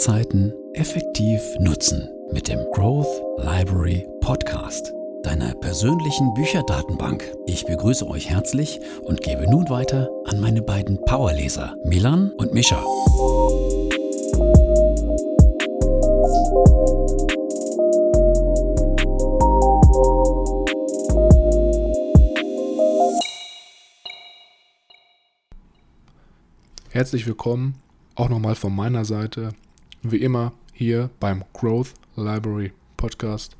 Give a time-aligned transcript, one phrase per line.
[0.00, 7.30] Zeiten effektiv nutzen mit dem Growth Library Podcast, deiner persönlichen Bücherdatenbank.
[7.44, 12.82] Ich begrüße euch herzlich und gebe nun weiter an meine beiden Powerleser, Milan und Mischa.
[26.88, 27.74] Herzlich willkommen
[28.14, 29.50] auch nochmal von meiner Seite,
[30.02, 33.56] wie immer hier beim Growth Library Podcast.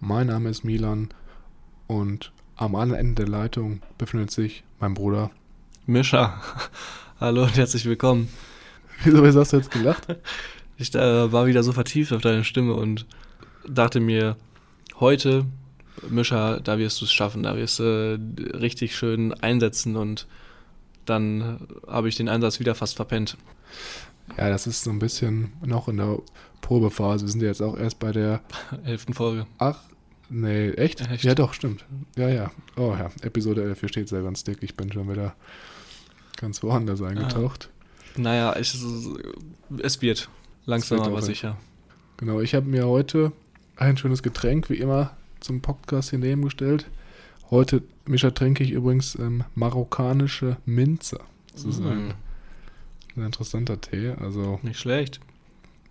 [0.00, 1.10] Mein Name ist Milan
[1.86, 5.30] und am anderen Ende der Leitung befindet sich mein Bruder
[5.84, 6.40] Mischa.
[7.20, 8.28] Hallo und herzlich willkommen.
[9.04, 10.06] Wieso hast du jetzt gelacht?
[10.78, 13.06] Ich äh, war wieder so vertieft auf deine Stimme und
[13.66, 14.36] dachte mir,
[15.00, 15.46] heute,
[16.10, 20.26] Mischa, da wirst du es schaffen, da wirst du äh, richtig schön einsetzen und
[21.06, 23.38] dann habe ich den Einsatz wieder fast verpennt.
[24.36, 26.18] Ja, das ist so ein bisschen noch in der
[26.60, 27.24] Probephase.
[27.24, 28.40] Wir sind ja jetzt auch erst bei der
[28.84, 29.46] elften Folge.
[29.58, 29.78] Ach,
[30.28, 31.00] nee, echt?
[31.10, 31.24] Echt?
[31.24, 31.84] Ja, doch, stimmt.
[32.16, 32.50] Ja, ja.
[32.76, 34.58] Oh ja, Episode 11, hier steht sehr ganz dick.
[34.62, 35.34] Ich bin schon wieder
[36.36, 37.70] ganz woanders eingetaucht.
[38.16, 38.74] Naja, ich,
[39.82, 40.28] es wird
[40.64, 41.56] langsam aber sicher.
[42.16, 43.32] Genau, ich habe mir heute
[43.76, 45.10] ein schönes Getränk, wie immer,
[45.40, 46.86] zum Podcast hier nebengestellt.
[47.50, 51.20] Heute, Mischa, trinke ich übrigens ähm, marokkanische Minze.
[51.52, 52.10] Das ist ein, Mm,
[53.16, 54.10] ein interessanter Tee.
[54.20, 55.20] Also nicht schlecht.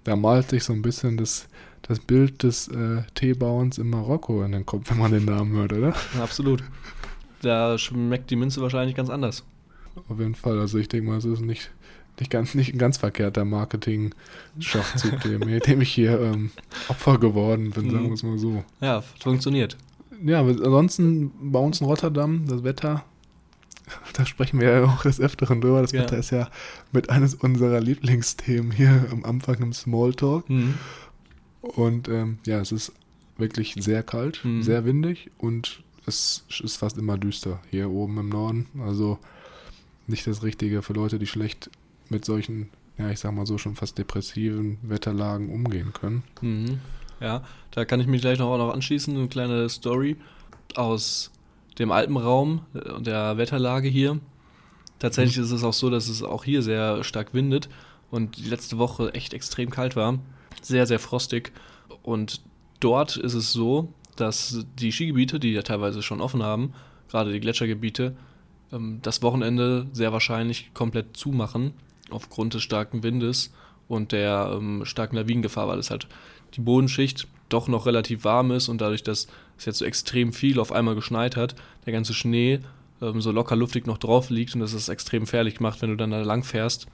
[0.03, 1.47] da malt sich so ein bisschen das,
[1.81, 5.73] das Bild des äh, Teebauens in Marokko in den Kopf, wenn man den Namen hört,
[5.73, 5.93] oder?
[6.21, 6.63] Absolut.
[7.41, 9.43] Da schmeckt die Minze wahrscheinlich ganz anders.
[10.09, 10.59] Auf jeden Fall.
[10.59, 11.71] Also ich denke mal, es ist nicht,
[12.19, 16.51] nicht, ganz, nicht ein ganz verkehrter Marketing-Schachzug, dem, dem ich hier ähm,
[16.87, 18.07] Opfer geworden bin, sagen Mhm.
[18.07, 18.63] wir es mal so.
[18.81, 19.77] Ja, funktioniert.
[20.23, 23.03] Ja, ansonsten bei uns in Rotterdam, das Wetter,
[24.13, 25.81] da sprechen wir ja auch des Öfteren drüber.
[25.81, 26.01] Das Ja.
[26.01, 26.49] Wetter ist ja
[26.91, 30.49] mit eines unserer Lieblingsthemen hier am Anfang im Smalltalk.
[30.49, 30.75] Mhm.
[31.61, 32.91] Und ähm, ja, es ist
[33.37, 34.63] wirklich sehr kalt, Mhm.
[34.63, 38.67] sehr windig und es ist fast immer düster hier oben im Norden.
[38.85, 39.17] Also
[40.07, 41.69] nicht das Richtige für Leute, die schlecht
[42.09, 42.69] mit solchen,
[42.99, 46.23] ja, ich sag mal so, schon fast depressiven Wetterlagen umgehen können.
[46.41, 46.79] Mhm.
[47.19, 49.15] Ja, da kann ich mich gleich noch, auch noch anschließen.
[49.17, 50.17] Eine kleine Story
[50.75, 51.31] aus
[51.79, 54.19] dem Alpenraum äh, und der Wetterlage hier.
[54.99, 57.69] Tatsächlich ist es auch so, dass es auch hier sehr stark windet
[58.11, 60.19] und die letzte Woche echt extrem kalt war.
[60.61, 61.51] Sehr, sehr frostig.
[62.01, 62.41] Und
[62.79, 66.73] dort ist es so, dass die Skigebiete, die ja teilweise schon offen haben,
[67.09, 68.15] gerade die Gletschergebiete,
[68.71, 71.73] ähm, das Wochenende sehr wahrscheinlich komplett zumachen
[72.09, 73.53] aufgrund des starken Windes
[73.87, 76.07] und der ähm, starken Lawinengefahr, weil es halt
[76.55, 80.59] die Bodenschicht doch noch relativ warm ist und dadurch, dass es jetzt so extrem viel
[80.59, 82.59] auf einmal geschneit hat, der ganze Schnee
[83.01, 85.95] ähm, so locker luftig noch drauf liegt und das ist extrem gefährlich gemacht, wenn du
[85.95, 86.87] dann da lang fährst,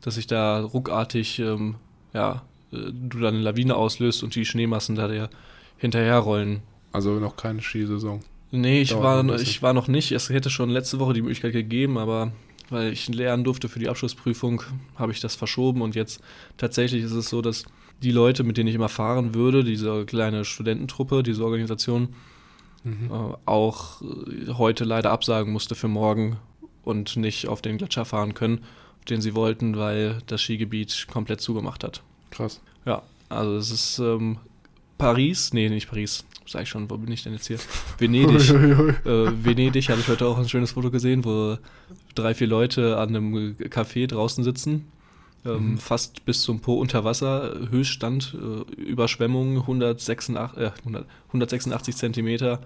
[0.00, 1.76] dass sich da ruckartig, ähm,
[2.12, 5.30] ja, äh, du dann eine Lawine auslöst und die Schneemassen da dir
[5.76, 6.62] hinterherrollen.
[6.92, 8.20] Also noch keine Skisaison.
[8.50, 10.12] Nee, ich Dauert war, ich war noch nicht.
[10.12, 12.32] Es hätte schon letzte Woche die Möglichkeit gegeben, aber
[12.68, 14.62] weil ich lernen durfte für die Abschlussprüfung,
[14.96, 15.82] habe ich das verschoben.
[15.82, 16.20] Und jetzt
[16.56, 17.64] tatsächlich ist es so, dass
[18.02, 22.10] die Leute, mit denen ich immer fahren würde, diese kleine Studententruppe, diese Organisation,
[22.82, 23.10] Mhm.
[23.12, 26.38] äh, auch äh, heute leider absagen musste für morgen
[26.82, 28.60] und nicht auf den Gletscher fahren können,
[29.10, 32.02] den sie wollten, weil das Skigebiet komplett zugemacht hat.
[32.30, 32.62] Krass.
[32.86, 34.38] Ja, also es ist ähm,
[34.96, 37.58] Paris, nee, nicht Paris, sag ich schon, wo bin ich denn jetzt hier?
[37.98, 38.48] Venedig.
[38.48, 41.58] Äh, Venedig hatte ich heute auch ein schönes Foto gesehen, wo
[42.14, 44.86] drei, vier Leute an einem Café draußen sitzen.
[45.44, 45.78] Ähm, Mhm.
[45.78, 52.60] Fast bis zum Po unter Wasser, Höchststand, äh, Überschwemmung 186, äh, 100, 186 Zentimeter.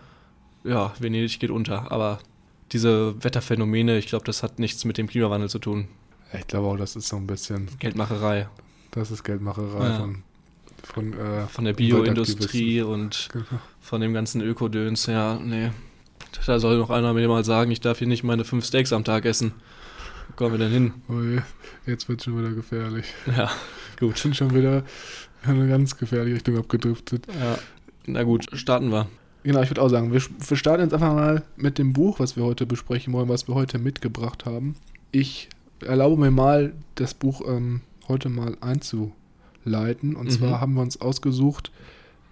[0.65, 2.19] Ja, Venedig geht unter, aber
[2.73, 5.87] diese Wetterphänomene, ich glaube, das hat nichts mit dem Klimawandel zu tun.
[6.37, 8.49] Ich glaube auch, das ist so ein bisschen, Geldmacherei
[8.91, 9.99] das ist Geldmacherei Ja.
[9.99, 10.23] von,
[10.83, 11.73] von, äh, von der.
[11.75, 13.45] Bioindustrie und Genau.
[13.81, 15.07] von dem ganzen Ökodöns.
[15.07, 15.71] Ja, nee.
[16.47, 19.05] Da soll noch einer mir mal sagen, ich darf hier nicht meine fünf Steaks am
[19.05, 19.53] Tag essen.
[20.37, 20.93] Kommen wir denn hin?
[21.09, 21.41] Oh je,
[21.87, 23.07] jetzt wird schon wieder gefährlich.
[23.37, 23.51] Ja,
[24.01, 24.19] gut.
[24.19, 24.83] Sind schon wieder
[25.45, 27.27] in eine ganz gefährliche Richtung abgedriftet.
[27.41, 27.59] Ja.
[28.07, 29.07] Na gut, starten wir.
[29.45, 32.37] Genau, ich würde auch sagen, wir, wir starten jetzt einfach mal mit dem Buch, was
[32.37, 34.75] wir heute besprechen wollen, was wir heute mitgebracht haben.
[35.13, 35.49] Ich
[35.81, 40.17] erlaube mir mal, das Buch ähm, heute mal einzuleiten.
[40.17, 40.31] Und Mhm.
[40.31, 41.71] zwar haben wir uns ausgesucht,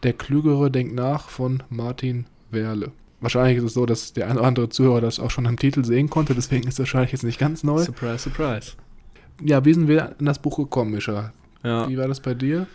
[0.03, 2.91] Der Klügere denkt nach von Martin Werle.
[3.23, 5.85] Wahrscheinlich ist es so, dass der ein oder andere Zuhörer das auch schon am Titel
[5.85, 7.79] sehen konnte, deswegen ist das wahrscheinlich jetzt nicht ganz neu.
[7.79, 8.73] Surprise, surprise.
[9.43, 11.33] Ja, wie sind wir an das Buch gekommen, Mischa?
[11.65, 12.67] Ja, Wie war das bei dir?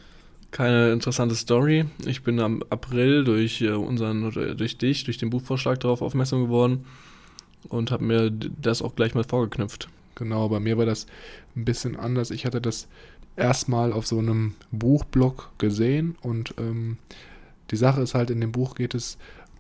[0.51, 1.85] keine interessante Story.
[2.05, 6.85] Ich bin am April durch äh, unseren, durch dich, durch den Buchvorschlag darauf aufmerksam geworden
[7.69, 9.89] und habe mir das auch gleich mal vorgeknüpft.
[10.15, 11.05] Genau, bei mir war das
[11.55, 12.31] ein bisschen anders.
[12.31, 12.87] Ich hatte das
[13.35, 16.97] erstmal auf so einem Buchblog gesehen und ähm,
[17.69, 19.17] die Sache ist halt, in dem Buch geht es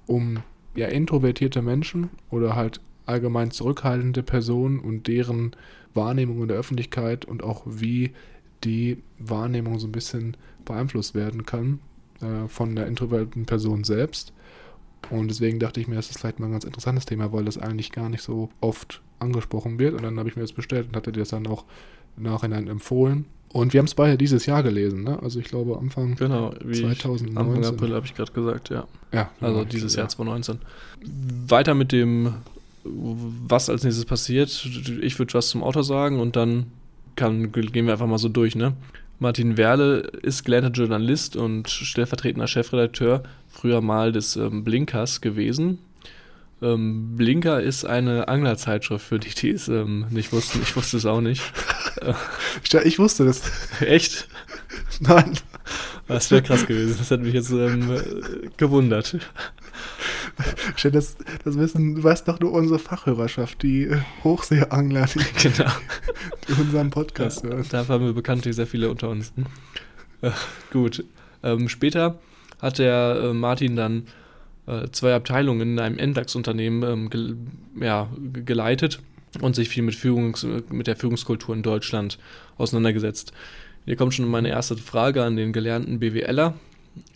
[0.07, 0.39] um
[0.77, 5.55] ja, introvertierte Menschen oder halt allgemein zurückhaltende Personen und deren
[5.93, 8.11] Wahrnehmung in der Öffentlichkeit und auch wie
[8.63, 11.79] die Wahrnehmung so ein bisschen beeinflusst werden kann
[12.21, 14.33] äh, von der introvertierten Person selbst.
[15.09, 17.57] Und deswegen dachte ich mir, das ist vielleicht mal ein ganz interessantes Thema, weil das
[17.57, 19.95] eigentlich gar nicht so oft angesprochen wird.
[19.95, 21.65] Und dann habe ich mir das bestellt und hatte das dann auch
[22.17, 23.25] im Nachhinein empfohlen.
[23.53, 25.21] Und wir haben es beide dieses Jahr gelesen, ne?
[25.21, 27.37] Also ich glaube Anfang Genau, wie 2019.
[27.37, 28.85] Anfang April habe ich gerade gesagt, ja.
[29.13, 30.01] Ja, Also genau, dieses ja.
[30.01, 30.59] Jahr 2019.
[31.47, 32.33] Weiter mit dem,
[32.83, 34.49] was als nächstes passiert.
[35.01, 36.67] Ich würde was zum Autor sagen und dann
[37.15, 38.73] kann, gehen wir einfach mal so durch, ne?
[39.19, 45.79] Martin Werle ist gelernter Journalist und stellvertretender Chefredakteur früher mal des ähm, Blinkers gewesen.
[46.61, 50.59] Ähm, Blinker ist eine Anglerzeitschrift für die, die es ähm, nicht wussten.
[50.63, 51.41] Ich wusste es auch nicht.
[52.71, 53.41] Ja, Ich wusste das.
[53.81, 54.27] Echt?
[54.99, 55.33] Nein.
[56.07, 56.95] Das wäre krass gewesen.
[56.99, 59.17] Das hat mich jetzt ähm, äh, gewundert.
[60.75, 65.19] Stell, Das, das wissen, du weißt doch nur unsere Fachhörerschaft, die äh, Hochseeangler, die,
[65.49, 65.71] Genau.
[66.47, 67.65] die unseren Podcast hören.
[67.69, 69.33] Dafür haben wir bekanntlich sehr viele unter uns.
[70.21, 70.31] Äh,
[70.71, 71.03] gut.
[71.43, 72.19] Ähm, später
[72.61, 74.03] hat der äh, Martin dann
[74.67, 77.37] äh, zwei Abteilungen in einem NDAX-Unternehmen ähm, gel
[77.79, 78.99] ja, ge- geleitet
[79.41, 82.17] und sich viel mit, Führungs mit der Führungskultur in Deutschland
[82.57, 83.33] auseinandergesetzt.
[83.85, 86.53] Hier kommt schon meine erste Frage an den gelernten BWLer.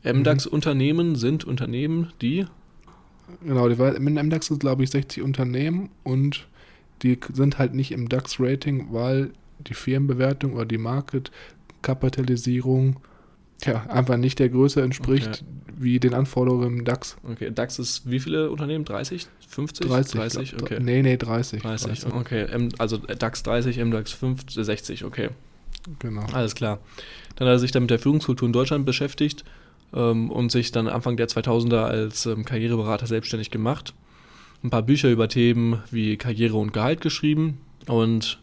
[0.03, 2.45] MDAX-Unternehmen sind Unternehmen, die
[3.45, 6.47] Genau, die war, im DAX sind, glaube ich, 60 Unternehmen und
[7.01, 12.99] die sind halt nicht im DAX-Rating, weil die Firmenbewertung oder die Market-Kapitalisierung
[13.65, 15.73] ja, einfach nicht der Größe entspricht, Okay.
[15.77, 17.17] wie den Anforderungen im DAX.
[17.29, 18.85] Okay, DAX ist wie viele Unternehmen?
[18.85, 19.27] 30?
[19.47, 19.87] 50?
[19.87, 20.19] 30.
[20.19, 20.79] 30, glaub- okay.
[20.81, 21.61] Nee, nee, 30.
[21.61, 22.43] 30, okay.
[22.45, 25.29] M, also DAX 30, MDAX 5, 60, okay.
[25.99, 26.25] Genau.
[26.33, 26.79] Alles klar.
[27.35, 29.43] Dann hat er sich dann mit der Führungskultur in Deutschland beschäftigt
[29.93, 33.93] ähm, und sich dann Anfang der 2000er als ähm, Karriereberater selbstständig gemacht.
[34.63, 37.57] Ein paar Bücher über Themen wie Karriere und Gehalt geschrieben
[37.87, 38.39] und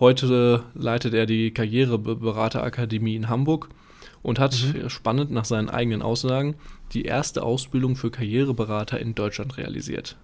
[0.00, 3.68] heute leitet er die Karriereberaterakademie in Hamburg
[4.22, 4.88] und hat, Mhm.
[4.88, 6.54] spannend nach seinen eigenen Aussagen,
[6.92, 10.16] die erste Ausbildung für Karriereberater in Deutschland realisiert.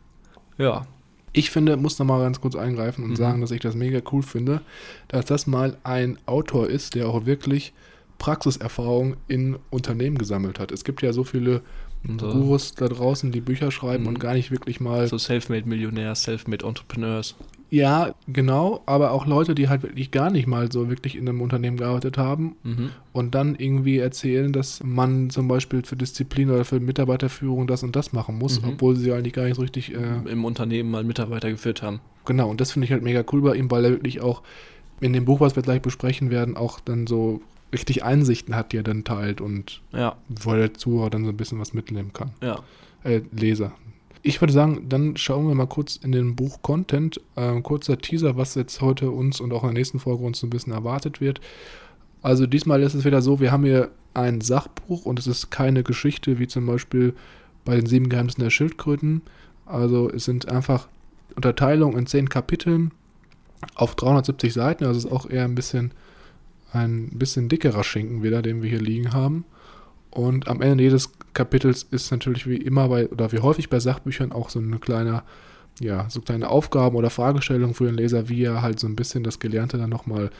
[0.58, 0.86] Ja,
[1.34, 3.16] Ich finde, muss noch mal ganz kurz eingreifen und Mhm.
[3.16, 4.62] sagen, dass ich das mega cool finde,
[5.08, 7.74] dass das mal ein Autor ist, der auch wirklich
[8.16, 10.72] Praxiserfahrung in Unternehmen gesammelt hat.
[10.72, 11.60] Es gibt ja so viele
[12.18, 14.08] so, Gurus da draußen, die Bücher schreiben Mhm.
[14.08, 15.06] und gar nicht wirklich mal.
[15.06, 17.36] so Selfmade-Millionärs, Selfmade-Entrepreneurs.
[17.70, 21.42] Ja, genau, aber auch Leute, die halt wirklich gar nicht mal so wirklich in einem
[21.42, 22.90] Unternehmen gearbeitet haben Mhm.
[23.12, 27.94] und dann irgendwie erzählen, dass man zum Beispiel für Disziplin oder für Mitarbeiterführung das und
[27.94, 28.68] das machen muss, Mhm.
[28.70, 29.94] obwohl sie eigentlich gar nicht so richtig.
[29.94, 32.00] Äh, Im Unternehmen mal Mitarbeiter geführt haben.
[32.24, 34.42] Genau, und das finde ich halt mega cool bei ihm, weil er wirklich auch
[35.00, 37.40] in dem Buch, was wir gleich besprechen werden, auch dann so
[37.72, 41.36] richtig Einsichten hat, die er dann teilt und Ja, wo der Zuhörer dann so ein
[41.36, 42.30] bisschen was mitnehmen kann.
[42.42, 42.60] ja.
[43.04, 43.72] Äh, Leser.
[44.28, 47.18] Ich würde sagen, dann schauen wir mal kurz in den Buch Content.
[47.34, 50.46] Ähm, kurzer Teaser, was jetzt heute uns und auch in der nächsten Folge uns so
[50.46, 51.40] ein bisschen erwartet wird.
[52.20, 55.82] Also diesmal ist es wieder so, wir haben hier ein Sachbuch und es ist keine
[55.82, 57.14] Geschichte, wie zum Beispiel
[57.64, 59.22] bei den sieben Geheimnissen der Schildkröten.
[59.64, 60.88] Also es sind einfach
[61.34, 62.90] Unterteilungen in zehn Kapiteln
[63.76, 64.84] auf 370 Seiten.
[64.84, 65.92] Also es ist auch eher ein bisschen
[66.74, 69.46] ein bisschen dickerer Schinken wieder, den wir hier liegen haben.
[70.10, 74.32] Und am Ende jedes Kapitels ist natürlich wie immer bei, oder wie häufig bei Sachbüchern
[74.32, 75.22] auch so eine kleine,
[75.80, 79.22] ja, so kleine Aufgaben oder Fragestellungen für den Leser, wie er halt so ein bisschen
[79.22, 80.30] das Gelernte dann nochmal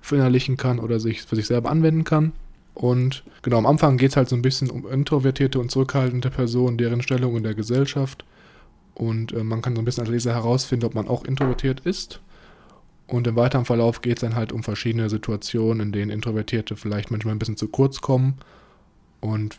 [0.00, 2.32] verinnerlichen kann oder sich für sich selber anwenden kann.
[2.74, 6.78] Und genau, am Anfang geht es halt so ein bisschen um introvertierte und zurückhaltende Personen,
[6.78, 8.24] deren Stellung in der Gesellschaft.
[8.94, 12.20] Und äh, man kann so ein bisschen als Leser herausfinden, ob man auch introvertiert ist.
[13.06, 17.10] Und im weiteren Verlauf geht es dann halt um verschiedene Situationen, in denen Introvertierte vielleicht
[17.10, 18.38] manchmal ein bisschen zu kurz kommen.
[19.22, 19.56] Und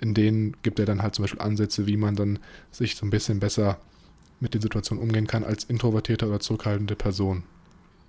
[0.00, 2.38] in denen gibt er dann halt zum Beispiel Ansätze, wie man dann
[2.70, 3.78] sich so ein bisschen besser
[4.40, 7.44] mit den Situationen umgehen kann als introvertierte oder zurückhaltende Person.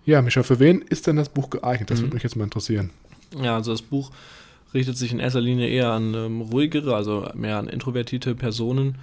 [0.03, 1.89] Ja, Micha, für wen ist denn das Buch geeignet?
[1.89, 2.03] Das Mhm.
[2.05, 2.89] würde mich jetzt mal interessieren.
[3.41, 4.11] Ja, also das Buch
[4.73, 8.97] richtet sich in erster Linie eher an ähm, ruhigere, also mehr an introvertierte Personen.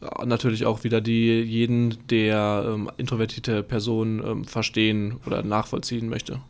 [0.00, 6.40] Ja, natürlich auch wieder die jeden, der ähm, introvertierte Personen ähm, verstehen oder nachvollziehen möchte.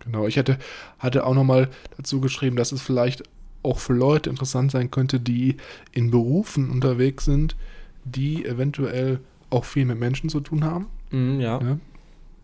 [0.00, 0.58] Genau, ich hätte,
[0.98, 3.22] hatte auch nochmal dazu geschrieben, dass es vielleicht
[3.64, 5.56] auch für Leute interessant sein könnte, die
[5.92, 7.56] in Berufen unterwegs sind,
[8.04, 10.86] die eventuell auch viel mit Menschen zu tun haben.
[11.10, 11.60] Mhm, ja.
[11.60, 11.78] Ja.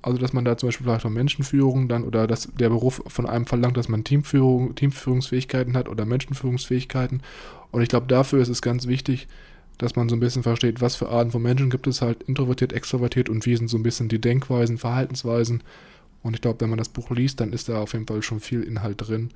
[0.03, 3.27] Also, dass man da zum Beispiel vielleicht auch Menschenführung dann oder dass der Beruf von
[3.27, 7.23] einem verlangt, dass man Teamführung, Teamführungsfähigkeiten hat oder Menschenführungsfähigkeiten.
[7.71, 9.29] Und ich glaube, dafür ist es ganz wichtig,
[9.77, 12.73] dass man so ein bisschen versteht, was für Arten von Menschen gibt es halt, introvertiert,
[12.73, 15.63] extrovertiert und wie sind so ein bisschen die Denkweisen, Verhaltensweisen.
[16.23, 18.41] Und ich glaube, wenn man das Buch liest, dann ist da auf jeden Fall schon
[18.41, 19.31] viel Inhalt drin,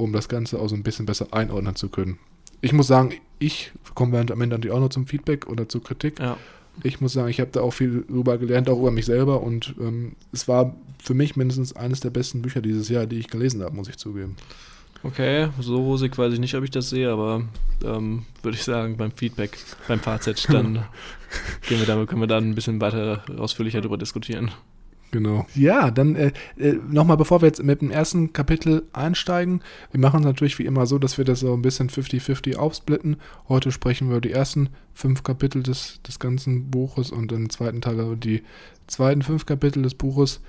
[0.00, 2.18] um das Ganze auch so ein bisschen besser einordnen zu können.
[2.60, 6.18] Ich muss sagen, ich komme am Ende natürlich auch noch zum Feedback oder zur Kritik.
[6.18, 6.36] Ja.
[6.82, 9.42] Ich muss sagen, ich habe da auch viel drüber gelernt, auch über mich selber.
[9.42, 13.28] Und ähm, es war für mich mindestens eines der besten Bücher dieses Jahr, die ich
[13.28, 14.36] gelesen habe, muss ich zugeben.
[15.02, 17.42] Okay, so rosig weiß ich nicht, ob ich das sehe, aber
[17.82, 19.56] ähm, würde ich sagen, beim Feedback,
[19.88, 20.74] beim Fazit, dann
[21.68, 24.50] gehen wir damit, können wir dann ein bisschen weiter ausführlicher darüber diskutieren.
[25.10, 25.46] Genau.
[25.54, 29.60] Ja, dann äh, äh, nochmal, bevor wir jetzt mit dem ersten Kapitel einsteigen.
[29.90, 33.16] Wir machen es natürlich wie immer so, dass wir das so ein bisschen 50-50 aufsplitten.
[33.48, 37.80] Heute sprechen wir über die ersten fünf Kapitel des, des ganzen Buches und im zweiten
[37.80, 38.42] Teil über die
[38.86, 40.40] zweiten fünf Kapitel des Buches.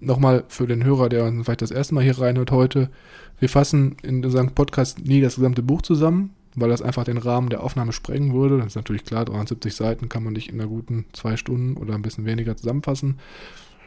[0.00, 2.90] Nochmal für den Hörer, der vielleicht das erste Mal hier reinhört heute.
[3.38, 7.50] Wir fassen in unserem Podcast nie das gesamte Buch zusammen, weil das einfach den Rahmen
[7.50, 8.56] der Aufnahme sprengen würde.
[8.56, 11.94] Das ist natürlich klar, 73 Seiten kann man nicht in einer guten zwei Stunden oder
[11.94, 13.18] ein bisschen weniger zusammenfassen.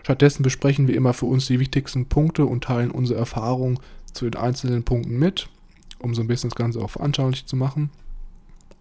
[0.05, 3.79] Stattdessen besprechen wir immer für uns die wichtigsten Punkte und teilen unsere Erfahrungen
[4.13, 5.49] zu den einzelnen Punkten mit,
[5.97, 7.89] um so ein bisschen das Ganze auch veranschaulich zu machen.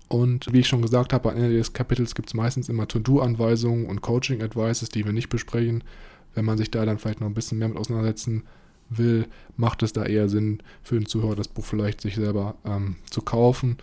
[0.09, 3.87] Und wie ich schon gesagt habe, am Ende des Kapitels gibt es meistens immer To-Do-Anweisungen
[3.87, 5.83] und Coaching-Advices, die wir nicht besprechen.
[6.35, 8.43] Wenn man sich da dann vielleicht noch ein bisschen mehr mit auseinandersetzen
[8.91, 9.27] will,
[9.57, 13.23] macht es da eher Sinn für den Zuhörer, das Buch vielleicht sich selber ähm, zu
[13.23, 13.79] kaufen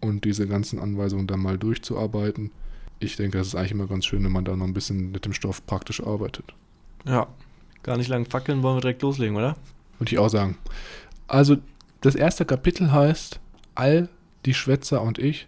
[0.00, 2.50] und diese ganzen Anweisungen dann mal durchzuarbeiten.
[2.98, 5.24] Ich denke, das ist eigentlich immer ganz schön, wenn man da noch ein bisschen mit
[5.24, 6.52] dem Stoff praktisch arbeitet.
[7.04, 7.28] Ja,
[7.82, 9.56] gar nicht lang fackeln, wollen wir direkt loslegen, oder?
[9.98, 10.56] Würde ich auch sagen.
[11.26, 11.56] Also,
[12.00, 13.40] das erste Kapitel heißt
[13.74, 14.08] All
[14.46, 15.46] die Schwätzer und ich,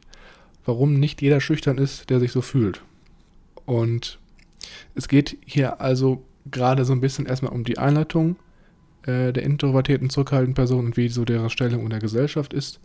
[0.65, 2.83] warum nicht jeder schüchtern ist, der sich so fühlt.
[3.65, 4.19] Und
[4.95, 8.37] es geht hier also gerade so ein bisschen erstmal um die Einleitung
[9.03, 12.81] äh, der introvertierten, zurückhaltenden Person und wie so deren Stellung in der Gesellschaft ist.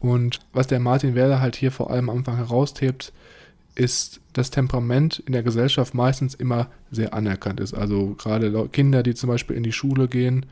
[0.00, 3.12] Und was der Martin Werder halt hier vor allem am Anfang heraushebt,
[3.78, 7.74] ist das Temperament in der Gesellschaft meistens immer sehr anerkannt ist.
[7.74, 10.46] Also gerade Kinder, die zum Beispiel in die Schule gehen,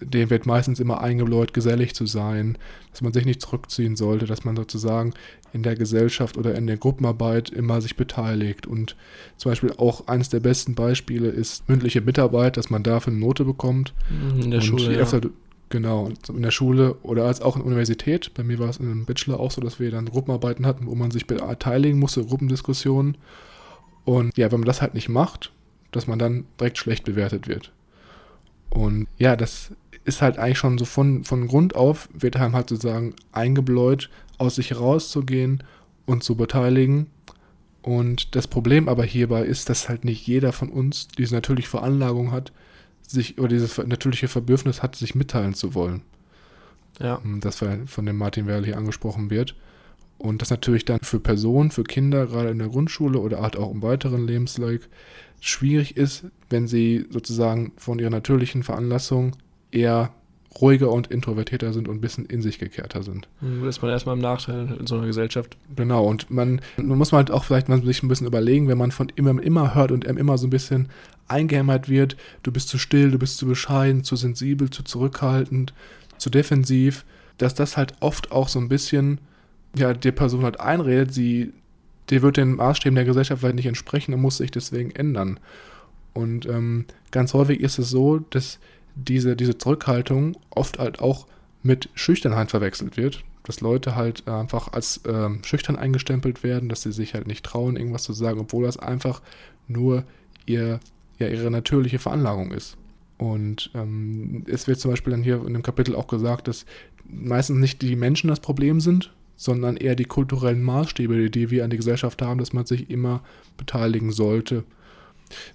[0.00, 2.58] denen wird meistens immer eingebläut, gesellig zu sein,
[2.90, 5.14] dass man sich nicht zurückziehen sollte, dass man sozusagen
[5.54, 8.66] in der Gesellschaft oder in der Gruppenarbeit immer sich beteiligt.
[8.66, 8.94] Und
[9.38, 13.46] zum Beispiel auch eines der besten Beispiele ist mündliche Mitarbeit, dass man dafür eine Note
[13.46, 13.94] bekommt.
[14.38, 14.82] In der und Schule.
[14.90, 15.00] je Ja.
[15.00, 15.30] öfter du-
[15.68, 18.32] Genau, in der Schule oder als auch in der Universität.
[18.34, 20.94] Bei mir war es in einem Bachelor auch so, dass wir dann Gruppenarbeiten hatten, wo
[20.94, 23.16] man sich beteiligen musste, Gruppendiskussionen.
[24.04, 25.52] Und ja, wenn man das halt nicht macht,
[25.90, 27.72] dass man dann direkt schlecht bewertet wird.
[28.70, 29.72] Und ja, das
[30.04, 34.08] ist halt eigentlich schon so von, von Grund auf, wird einem halt sozusagen eingebläut,
[34.38, 35.64] aus sich herauszugehen
[36.04, 37.08] und zu beteiligen.
[37.82, 42.30] Und das Problem aber hierbei ist, dass halt nicht jeder von uns diese natürliche Veranlagung
[42.30, 42.52] hat,
[43.06, 46.02] sich oder dieses natürliche Verbürfnis hat, sich mitteilen zu wollen.
[47.00, 47.20] ja.
[47.24, 49.54] Ähm, Das von dem Martin Werl hier angesprochen wird.
[50.18, 53.70] Und das natürlich dann für Personen, für Kinder, gerade in der Grundschule oder halt auch
[53.70, 54.88] im weiteren Lebensweg,
[55.40, 59.36] schwierig ist, wenn sie sozusagen von ihrer natürlichen Veranlassung
[59.70, 60.10] eher
[60.58, 63.28] ruhiger und introvertierter sind und ein bisschen in sich gekehrter sind.
[63.40, 65.58] Hm, Ist man erstmal im Nachteil in so einer Gesellschaft.
[65.76, 68.78] Genau, und man, man muss man halt auch vielleicht mal sich ein bisschen überlegen, wenn
[68.78, 70.88] man von immer, immer hört und immer so ein bisschen
[71.28, 75.74] eingehämmert wird, du bist zu still, du bist zu bescheiden, zu sensibel, zu zurückhaltend,
[76.18, 77.04] zu defensiv,
[77.38, 79.20] dass das halt oft auch so ein bisschen,
[79.76, 81.52] ja, der Person halt einredet, sie,
[82.10, 85.40] die wird den Maßstäben der Gesellschaft vielleicht nicht entsprechen und muss sich deswegen ändern.
[86.14, 88.58] Und ähm, ganz häufig ist es so, dass
[88.94, 91.26] diese, diese Zurückhaltung oft halt auch
[91.62, 93.22] mit Schüchternheit verwechselt wird.
[93.42, 97.76] Dass Leute halt einfach als ähm, schüchtern eingestempelt werden, dass sie sich halt nicht trauen,
[97.76, 99.20] irgendwas zu sagen, obwohl das einfach
[99.68, 100.04] nur
[100.46, 100.80] ihr,
[101.18, 102.76] ja, ihre natürliche Veranlagung ist.
[103.18, 106.66] Und ähm, es wird zum Beispiel dann hier in dem Kapitel auch gesagt, dass
[107.08, 111.70] meistens nicht die Menschen das Problem sind, sondern eher die kulturellen Maßstäbe, die wir an
[111.70, 113.22] die Gesellschaft haben, dass man sich immer
[113.56, 114.64] beteiligen sollte.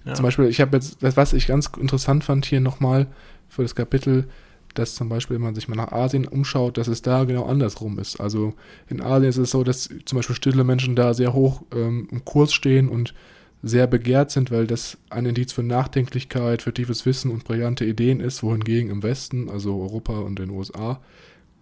[0.04, 0.14] Ja.
[0.14, 3.06] Zum Beispiel, ich habe jetzt, was ich ganz interessant fand hier nochmal
[3.48, 4.28] für das Kapitel,
[4.74, 7.98] dass zum Beispiel, wenn man sich mal nach Asien umschaut, dass es da genau andersrum
[7.98, 8.20] ist.
[8.20, 8.54] Also
[8.88, 12.24] in Asien ist es so, dass zum Beispiel stille Menschen da sehr hoch ähm, im
[12.24, 13.14] Kurs stehen und
[13.62, 18.20] sehr begehrt sind, weil das ein Indiz für Nachdenklichkeit, für tiefes Wissen und brillante Ideen
[18.20, 21.00] ist, wohingegen im Westen, also Europa und den USA,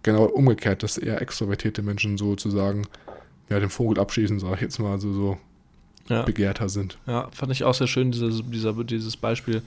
[0.03, 2.87] genau umgekehrt, dass eher extrovertierte Menschen sozusagen
[3.49, 5.37] ja, den Vogel abschießen, sage ich jetzt mal, also so
[6.09, 6.23] Ja.
[6.23, 6.97] begehrter sind.
[7.05, 9.61] Ja, fand ich auch sehr schön, dieses, dieser, dieses Beispiel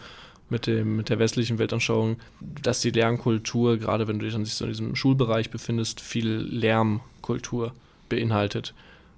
[0.51, 4.55] mit, dem, mit der westlichen Weltanschauung, dass die Lernkultur, gerade wenn du dich dann sich
[4.55, 7.73] so in diesem Schulbereich befindest, viel Lärmkultur
[8.09, 8.75] beinhaltet.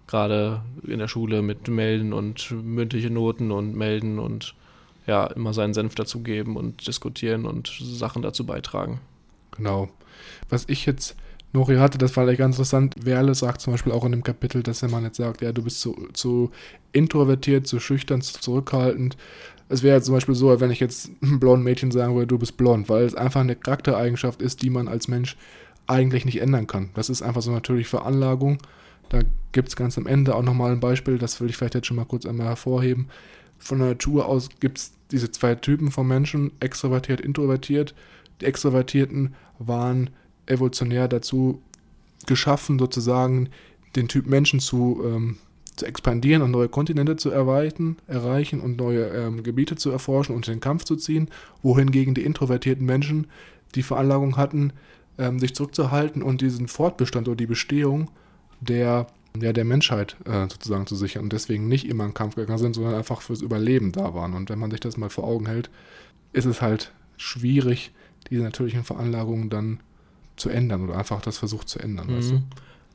[0.06, 4.54] Gerade in der Schule mit Melden und mündliche Noten und Melden und
[5.06, 9.00] ja, immer seinen Senf dazugeben und diskutieren und Sachen dazu beitragen.
[9.56, 9.88] Genau.
[10.48, 11.16] Was ich jetzt
[11.52, 12.94] Nori hatte, das war ganz interessant.
[13.00, 15.62] Werle sagt zum Beispiel auch in dem Kapitel, dass wenn man jetzt sagt, ja, du
[15.62, 16.50] bist zu, zu
[16.92, 19.16] introvertiert, zu schüchtern, zu zurückhaltend.
[19.68, 22.56] Es wäre zum Beispiel so, wenn ich jetzt einem blonden Mädchen sagen würde, du bist
[22.56, 25.36] blond, weil es einfach eine Charaktereigenschaft ist, die man als Mensch
[25.86, 26.90] eigentlich nicht ändern kann.
[26.94, 28.58] Das ist einfach so natürlich Veranlagung.
[29.08, 29.20] Da
[29.52, 31.96] gibt es ganz am Ende auch nochmal ein Beispiel, das will ich vielleicht jetzt schon
[31.96, 33.08] mal kurz einmal hervorheben.
[33.58, 37.94] Von der Natur aus gibt es diese zwei Typen von Menschen, extrovertiert, introvertiert.
[38.40, 40.10] Die Extrovertierten waren
[40.46, 41.62] evolutionär dazu
[42.26, 43.48] geschaffen, sozusagen
[43.94, 45.38] den Typ Menschen zu, ähm,
[45.76, 50.46] zu expandieren und neue Kontinente zu erreichen, erreichen und neue ähm, Gebiete zu erforschen und
[50.48, 51.28] in den Kampf zu ziehen,
[51.62, 53.28] wohingegen die introvertierten Menschen
[53.74, 54.72] die Veranlagung hatten,
[55.18, 58.10] ähm, sich zurückzuhalten und diesen Fortbestand oder die Bestehung
[58.60, 59.06] der,
[59.40, 62.74] ja, der Menschheit äh, sozusagen zu sichern und deswegen nicht immer in Kampf gegangen sind,
[62.74, 64.34] sondern einfach fürs Überleben da waren.
[64.34, 65.70] Und wenn man sich das mal vor Augen hält,
[66.32, 67.92] ist es halt schwierig,
[68.30, 69.80] diese natürlichen Veranlagungen dann
[70.36, 72.08] zu ändern oder einfach das versucht zu ändern.
[72.08, 72.16] Mhm.
[72.16, 72.42] Weißt du?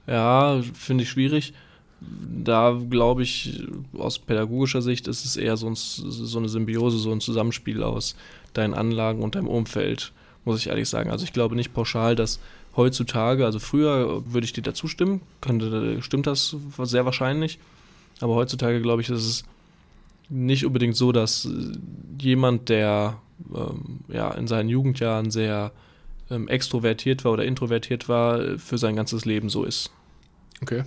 [0.07, 1.53] Ja, finde ich schwierig.
[1.99, 7.11] Da glaube ich, aus pädagogischer Sicht ist es eher so, ein, so, eine Symbiose, so
[7.11, 8.15] ein Zusammenspiel aus
[8.53, 10.11] deinen Anlagen und deinem Umfeld,
[10.43, 11.11] muss ich ehrlich sagen.
[11.11, 12.39] Also ich glaube nicht pauschal, dass
[12.75, 17.59] heutzutage, also früher würde ich dir dazu stimmen, könnte, stimmt das sehr wahrscheinlich,
[18.19, 19.43] aber heutzutage glaube ich, ist es
[20.29, 21.49] nicht unbedingt so, dass
[22.17, 23.17] jemand, der
[23.53, 25.71] ähm, ja, in seinen Jugendjahren sehr
[26.29, 29.91] ähm, extrovertiert war oder introvertiert war, für sein ganzes Leben so ist.
[30.61, 30.83] Okay.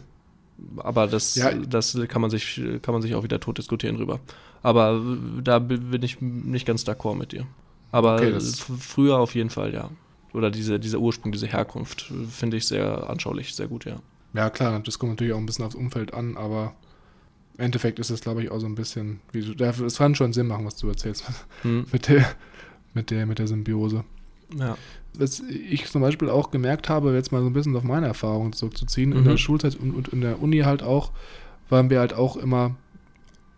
[0.77, 1.53] Aber das, ja.
[1.53, 4.21] das kann, man sich, kann man sich auch wieder tot diskutieren drüber.
[4.63, 5.01] Aber
[5.43, 7.47] da bin ich nicht ganz d'accord mit dir.
[7.93, 9.91] Aber okay, früher auf jeden Fall, ja.
[10.35, 14.01] Oder diese, dieser Ursprung, diese Herkunft, finde ich sehr anschaulich, sehr gut, ja.
[14.35, 16.75] Ja, klar, das kommt natürlich auch ein bisschen aufs Umfeld an, aber
[17.57, 20.33] im Endeffekt ist es, glaube ich, auch so ein bisschen, wie du, es kann schon
[20.33, 21.25] Sinn machen, was du erzählst.
[21.63, 21.87] Hm.
[21.93, 22.27] mit, der,
[22.95, 24.05] mit, der, mit der Symbiose.
[24.59, 24.77] Ja.
[25.15, 28.53] Was ich zum Beispiel auch gemerkt habe, jetzt mal so ein bisschen auf meine Erfahrungen
[28.53, 29.19] zurückzuziehen, mhm.
[29.19, 31.13] in der Schulzeit und, und, in der Uni halt auch,
[31.71, 32.75] waren wir halt auch immer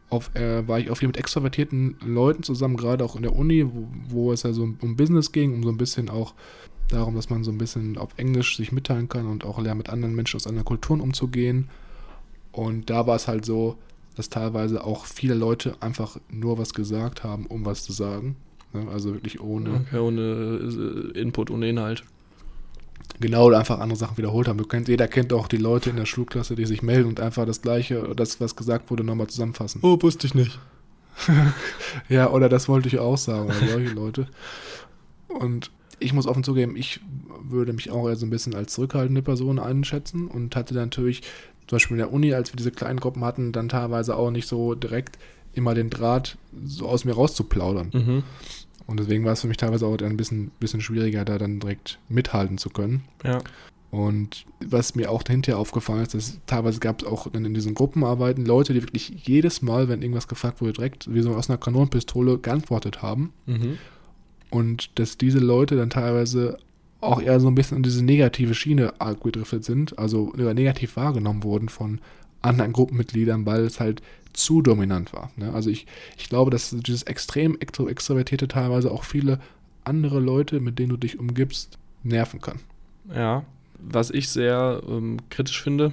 [0.09, 3.67] auf, äh, war ich auch viel mit extrovertierten Leuten zusammen, gerade auch in der Uni,
[3.67, 6.35] wo, wo es ja so um, Business ging, um so ein bisschen auch
[6.89, 9.89] darum, dass man so ein bisschen auf Englisch sich mitteilen kann und auch lernen, mit
[9.89, 11.69] anderen Menschen aus anderen Kulturen umzugehen.
[12.53, 13.77] Und da war es halt so,
[14.15, 18.37] dass teilweise auch viele Leute einfach nur was gesagt haben, um was zu sagen.
[18.73, 18.87] Ne?
[18.91, 19.85] Also wirklich ohne.
[19.87, 22.05] Okay, ohne äh, Input, ohne Inhalt.
[23.21, 24.59] Genau, oder einfach andere Sachen wiederholt haben.
[24.59, 27.47] Du kennst, jeder kennt auch die Leute in der Schulklasse, die sich melden und einfach
[27.47, 29.81] das Gleiche, das, was gesagt wurde, nochmal zusammenfassen.
[29.83, 30.59] Oh, wusste ich nicht.
[32.09, 34.27] ja, oder das wollte ich auch sagen, oder solche Leute.
[35.29, 37.01] Und ich muss offen zugeben, ich
[37.43, 41.23] würde mich auch eher so ein bisschen als zurückhaltende Person einschätzen und hatte natürlich,
[41.67, 44.47] zum Beispiel in der Uni, als wir diese kleinen Gruppen hatten, dann teilweise auch nicht
[44.47, 45.19] so direkt
[45.55, 47.91] immer den Draht so aus mir rauszuplaudern.
[47.93, 48.23] Mhm.
[48.87, 51.99] Und deswegen war es für mich teilweise auch ein bisschen, bisschen schwieriger, da dann direkt
[52.09, 53.03] mithalten zu können.
[53.25, 53.41] Ja.
[53.91, 57.75] Und was mir auch hinterher aufgefallen ist, dass teilweise gab es auch dann in diesen
[57.75, 61.59] Gruppenarbeiten Leute, die wirklich jedes Mal, wenn irgendwas gefragt wurde, direkt wie so aus einer
[61.59, 63.33] Kanonenpistole geantwortet haben.
[63.47, 63.79] Mhm.
[64.51, 66.59] Und dass diese Leute dann teilweise
[67.01, 71.69] auch eher so ein bisschen in diese negative Schiene abgedriftet sind, also negativ wahrgenommen wurden
[71.69, 72.01] von
[72.43, 74.03] anderen Gruppenmitgliedern, weil es halt
[74.37, 75.31] zu dominant war.
[75.37, 75.53] Ne?
[75.53, 79.41] Also ich, ich glaube, dass dieses extrem extrovertierte teilweise auch viele
[79.85, 82.61] andere Leute, mit denen du dich umgibst, nerven kann.
[83.15, 83.45] Ja,
[83.79, 85.93] was ich sehr ähm, kritisch finde,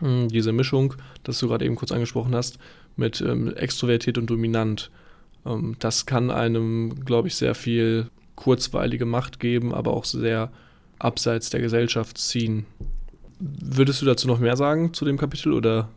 [0.00, 2.58] hm, diese Mischung, das du gerade eben kurz angesprochen hast,
[2.96, 4.90] mit ähm, extrovertiert und dominant.
[5.46, 10.50] Ähm, das kann einem, glaube ich, sehr viel kurzweilige Macht geben, aber auch sehr
[10.98, 12.66] abseits der Gesellschaft ziehen.
[13.38, 15.88] Würdest du dazu noch mehr sagen zu dem Kapitel oder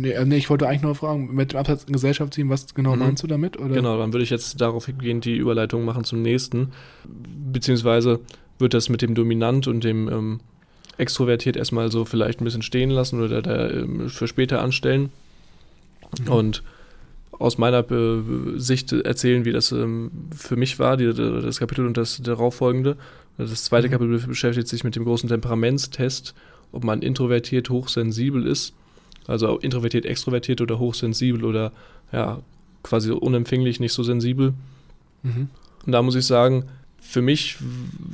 [0.00, 2.74] Nee, äh, nee, ich wollte eigentlich nur fragen, mit dem Absatz in Gesellschaft ziehen, was
[2.74, 3.00] genau mhm.
[3.00, 3.58] meinst du damit?
[3.58, 3.74] Oder?
[3.74, 6.72] Genau, dann würde ich jetzt darauf hingehend die Überleitung machen zum nächsten.
[7.52, 8.20] Beziehungsweise
[8.58, 10.40] wird das mit dem Dominant und dem ähm,
[10.98, 15.10] Extrovertiert erstmal so vielleicht ein bisschen stehen lassen oder da, ähm, für später anstellen.
[16.20, 16.32] Mhm.
[16.32, 16.62] Und
[17.32, 18.22] aus meiner äh,
[18.56, 22.96] Sicht erzählen, wie das ähm, für mich war, die, das Kapitel und das darauffolgende.
[23.36, 23.92] Das zweite mhm.
[23.92, 26.34] Kapitel beschäftigt sich mit dem großen Temperamentstest,
[26.72, 28.74] ob man introvertiert hochsensibel ist
[29.28, 31.72] also introvertiert, extrovertiert oder hochsensibel oder
[32.10, 32.40] ja,
[32.82, 34.54] quasi unempfänglich, nicht so sensibel.
[35.22, 35.48] Mhm.
[35.86, 36.64] Und da muss ich sagen,
[37.00, 37.58] für mich,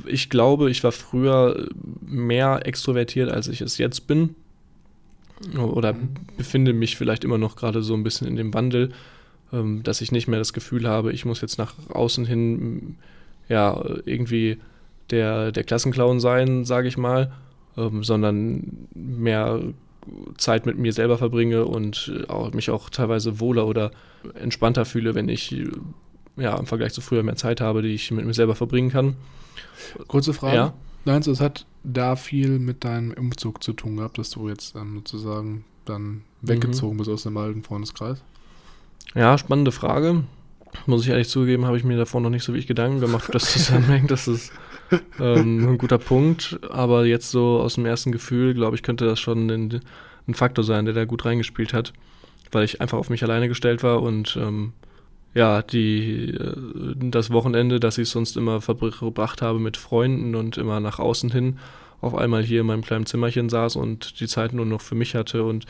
[0.05, 1.67] ich glaube, ich war früher
[2.05, 4.35] mehr extrovertiert, als ich es jetzt bin.
[5.57, 6.09] Oder mhm.
[6.37, 8.91] befinde mich vielleicht immer noch gerade so ein bisschen in dem Wandel,
[9.51, 12.95] ähm, dass ich nicht mehr das Gefühl habe, ich muss jetzt nach außen hin
[13.49, 14.57] ja irgendwie
[15.11, 17.31] der, der Klassenclown sein, sage ich mal,
[17.77, 19.61] ähm, sondern mehr
[20.37, 23.91] Zeit mit mir selber verbringe und äh, auch, mich auch teilweise wohler oder
[24.33, 25.69] entspannter fühle, wenn ich äh,
[26.37, 29.15] ja, im Vergleich zu früher mehr Zeit habe, die ich mit mir selber verbringen kann.
[30.07, 30.55] Kurze Frage.
[30.55, 30.73] Ja?
[31.05, 34.75] Meinst du, es hat da viel mit deinem Umzug zu tun gehabt, dass du jetzt
[34.75, 38.21] ähm, sozusagen dann weggezogen bist aus dem alten Freundeskreis?
[39.13, 40.23] Ja, spannende Frage.
[40.87, 43.53] Muss ich ehrlich zugeben, habe ich mir davor noch nicht so wirklich Gedanken gemacht, dass
[43.53, 44.11] das zusammenhängt.
[44.11, 44.51] Das ist
[45.19, 46.59] ähm, ein guter Punkt.
[46.69, 49.81] Aber jetzt so aus dem ersten Gefühl, glaube ich, könnte das schon ein,
[50.27, 51.93] ein, Faktor sein, der da gut reingespielt hat.
[52.51, 54.73] Weil ich einfach auf mich alleine gestellt war und ähm,
[55.33, 56.53] ja, die, äh,
[56.95, 61.59] das Wochenende, das ich sonst immer verbracht habe mit Freunden und immer nach außen hin,
[62.01, 65.15] auf einmal hier in meinem kleinen Zimmerchen saß und die Zeit nur noch für mich
[65.15, 65.65] hatte und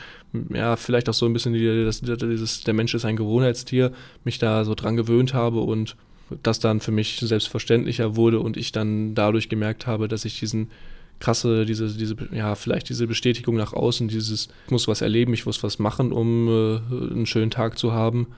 [0.52, 3.92] ja, vielleicht auch so ein bisschen die, das, dieses, der Mensch ist ein Gewohnheitstier,
[4.24, 5.96] mich da so dran gewöhnt habe und
[6.42, 10.70] das dann für mich selbstverständlicher wurde und ich dann dadurch gemerkt habe, dass ich diesen
[11.18, 15.46] krasse, diese, diese, ja, vielleicht diese Bestätigung nach außen, dieses, ich muss was erleben, ich
[15.46, 18.28] muss was machen, um äh, einen schönen Tag zu haben,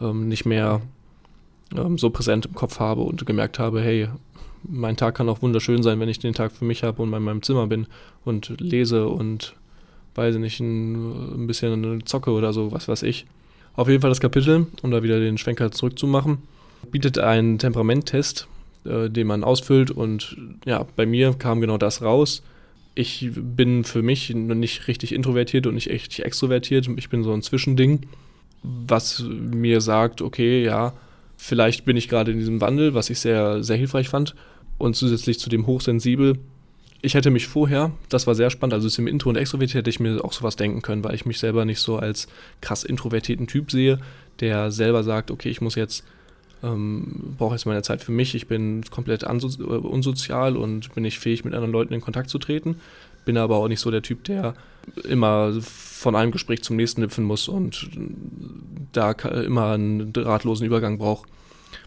[0.00, 0.82] ähm, nicht mehr
[1.74, 4.08] ähm, so präsent im Kopf habe und gemerkt habe, hey,
[4.68, 7.22] mein Tag kann auch wunderschön sein, wenn ich den Tag für mich habe und in
[7.22, 7.86] meinem Zimmer bin
[8.24, 9.54] und lese und
[10.14, 13.26] weiß nicht, ein, ein bisschen Zocke oder so, was weiß ich.
[13.74, 16.38] Auf jeden Fall das Kapitel, um da wieder den Schwenker zurückzumachen,
[16.90, 18.48] bietet einen Temperamenttest,
[18.84, 22.42] äh, den man ausfüllt und ja, bei mir kam genau das raus.
[22.94, 26.88] Ich bin für mich nicht richtig introvertiert und nicht echt extrovertiert.
[26.96, 28.06] Ich bin so ein Zwischending,
[28.62, 30.94] was mir sagt, okay, ja,
[31.36, 34.34] vielleicht bin ich gerade in diesem Wandel, was ich sehr, sehr hilfreich fand
[34.78, 36.38] und zusätzlich zu dem hochsensibel.
[37.02, 40.00] Ich hätte mich vorher, das war sehr spannend, also im Intro und Extrovertiert hätte ich
[40.00, 42.26] mir auch sowas denken können, weil ich mich selber nicht so als
[42.60, 44.00] krass introvertierten Typ sehe,
[44.40, 46.04] der selber sagt, okay, ich muss jetzt,
[46.62, 51.18] ähm, brauche jetzt meine Zeit für mich, ich bin komplett äh, unsozial und bin nicht
[51.18, 52.76] fähig, mit anderen Leuten in Kontakt zu treten.
[53.24, 54.54] Bin aber auch nicht so der Typ, der
[55.08, 57.90] immer von einem Gespräch zum nächsten hüpfen muss und
[58.92, 61.28] da immer einen drahtlosen Übergang braucht.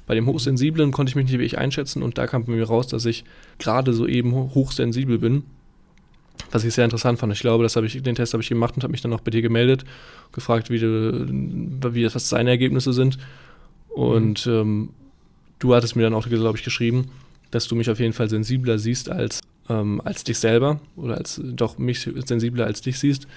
[0.06, 2.88] Bei dem Hochsensiblen konnte ich mich nicht wirklich einschätzen und da kam bei mir raus,
[2.88, 3.24] dass ich
[3.58, 5.44] gerade so eben hochsensibel bin.
[6.52, 7.32] Was ich sehr interessant fand.
[7.34, 9.30] Ich glaube, das ich, den Test habe ich gemacht und habe mich dann auch bei
[9.30, 9.86] dir gemeldet,
[10.32, 11.28] gefragt, wie, du,
[11.94, 13.20] wie was seine Ergebnisse sind.
[14.00, 14.54] Und mhm.
[14.54, 14.90] ähm,
[15.60, 17.12] du hattest mir dann auch, glaube ich, geschrieben,
[17.52, 21.42] dass du mich auf jeden Fall sensibler siehst als, ähm, als dich selber oder als
[21.44, 23.28] doch mich sensibler als dich siehst.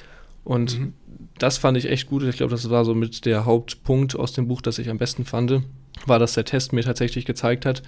[0.45, 0.93] Und mhm.
[1.37, 2.23] das fand ich echt gut.
[2.23, 5.25] Ich glaube, das war so mit der Hauptpunkt aus dem Buch, das ich am besten
[5.25, 5.63] fand
[6.07, 7.83] war, dass der Test mir tatsächlich gezeigt hat,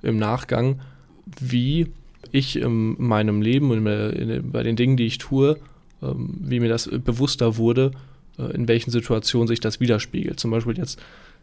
[0.00, 0.80] im Nachgang,
[1.40, 1.88] wie
[2.30, 3.82] ich in meinem Leben und
[4.52, 5.58] bei den Dingen, die ich tue,
[6.00, 7.90] ähm, wie mir das bewusster wurde,
[8.38, 10.38] äh, in welchen Situationen sich das widerspiegelt.
[10.38, 11.00] Zum Beispiel jetzt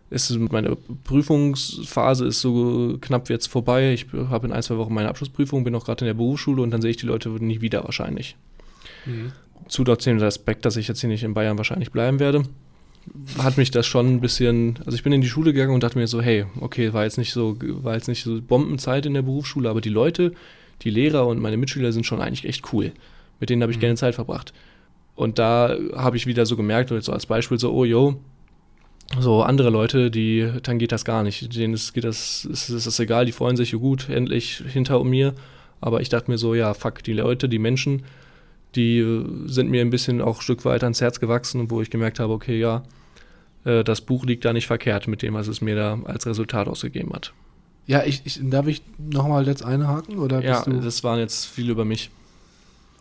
[0.09, 3.93] ist meine Prüfungsphase ist so knapp jetzt vorbei.
[3.93, 6.71] Ich habe in ein, zwei Wochen meine Abschlussprüfung, bin auch gerade in der Berufsschule und
[6.71, 8.37] dann sehe ich die Leute nie wieder wahrscheinlich.
[9.05, 9.31] Mhm.
[9.67, 12.45] Zu dem Aspekt, dass ich jetzt hier nicht in Bayern wahrscheinlich bleiben werde
[13.37, 15.97] hat mich das schon ein bisschen, also ich bin in die Schule gegangen und dachte
[15.97, 19.21] mir so, hey, okay, war jetzt nicht so, war jetzt nicht so Bombenzeit in der
[19.21, 20.33] Berufsschule, aber die Leute,
[20.81, 22.91] die Lehrer und meine Mitschüler sind schon eigentlich echt cool.
[23.39, 23.81] Mit denen habe ich mhm.
[23.81, 24.53] gerne Zeit verbracht.
[25.15, 28.19] Und da habe ich wieder so gemerkt, und jetzt so als Beispiel so, oh yo,
[29.19, 31.55] so andere Leute, die, dann geht das gar nicht.
[31.55, 35.33] Denen ist, geht das, ist, ist das egal, die freuen sich, gut, endlich hinter mir.
[35.79, 38.03] Aber ich dachte mir so, ja, fuck, die Leute, die Menschen,
[38.75, 42.19] die sind mir ein bisschen auch ein Stück weit ans Herz gewachsen, wo ich gemerkt
[42.19, 42.83] habe, okay, ja,
[43.63, 46.67] äh, das Buch liegt da nicht verkehrt mit dem, was es mir da als Resultat
[46.67, 47.33] ausgegeben hat.
[47.85, 50.19] Ja, ich, ich darf ich nochmal jetzt einhaken?
[50.19, 52.09] Oder ja, das waren jetzt viel über mich.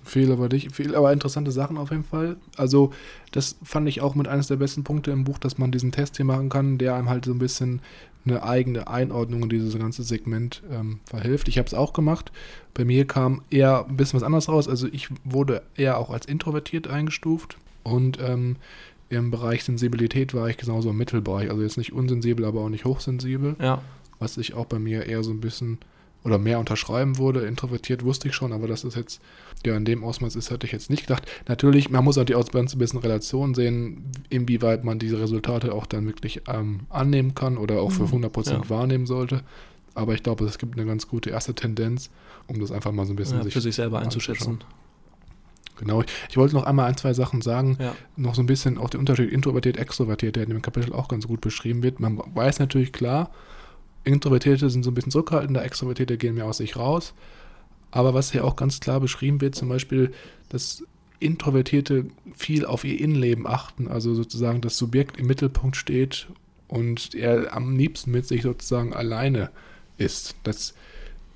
[0.06, 2.36] Viel über dich, viel, aber interessante Sachen auf jeden Fall.
[2.56, 2.92] Also,
[3.32, 6.16] das fand ich auch mit eines der besten Punkte im Buch, dass man diesen Test
[6.16, 7.80] hier machen kann, der einem halt so ein bisschen
[8.24, 11.48] eine eigene Einordnung in dieses ganze Segment ähm, verhilft.
[11.48, 12.30] Ich habe es auch gemacht.
[12.72, 14.68] Bei mir kam eher ein bisschen was anderes raus.
[14.68, 18.56] Also, ich wurde eher auch als introvertiert eingestuft und ähm,
[19.08, 21.50] im Bereich Sensibilität war ich genauso im Mittelbereich.
[21.50, 23.56] Also jetzt nicht unsensibel, aber auch nicht hochsensibel.
[23.60, 23.82] Ja.
[24.18, 25.78] Was sich auch bei mir eher so ein bisschen
[26.26, 27.46] oder mehr unterschreiben wurde.
[27.46, 29.22] Introvertiert wusste ich schon, aber dass es jetzt
[29.64, 31.22] ja in dem Ausmaß ist, hätte ich jetzt nicht gedacht.
[31.48, 36.06] Natürlich, man muss auch die ein bisschen Relation sehen, inwieweit man diese Resultate auch dann
[36.06, 38.62] wirklich ähm, annehmen kann oder auch für 100% mhm.
[38.62, 38.70] ja.
[38.70, 39.42] wahrnehmen sollte.
[39.94, 42.10] Aber ich glaube, es gibt eine ganz gute erste Tendenz,
[42.48, 44.58] um das einfach mal so ein bisschen ja, sich für sich selber einzuschätzen.
[45.78, 46.02] Genau.
[46.28, 47.76] Ich wollte noch einmal ein, zwei Sachen sagen.
[47.80, 47.94] Ja.
[48.16, 51.26] Noch so ein bisschen auch der Unterschied introvertiert, extrovertiert, der in dem Kapitel auch ganz
[51.26, 52.00] gut beschrieben wird.
[52.00, 53.30] Man weiß natürlich klar,
[54.06, 57.14] Introvertierte sind so ein bisschen zurückhaltender, Extrovertierte gehen mehr aus sich raus.
[57.90, 60.12] Aber was hier auch ganz klar beschrieben wird, zum Beispiel,
[60.48, 60.84] dass
[61.18, 66.26] Introvertierte viel auf ihr Innenleben achten, also sozusagen das Subjekt im Mittelpunkt steht
[66.68, 69.50] und er am liebsten mit sich sozusagen alleine
[69.98, 70.36] ist.
[70.42, 70.74] Das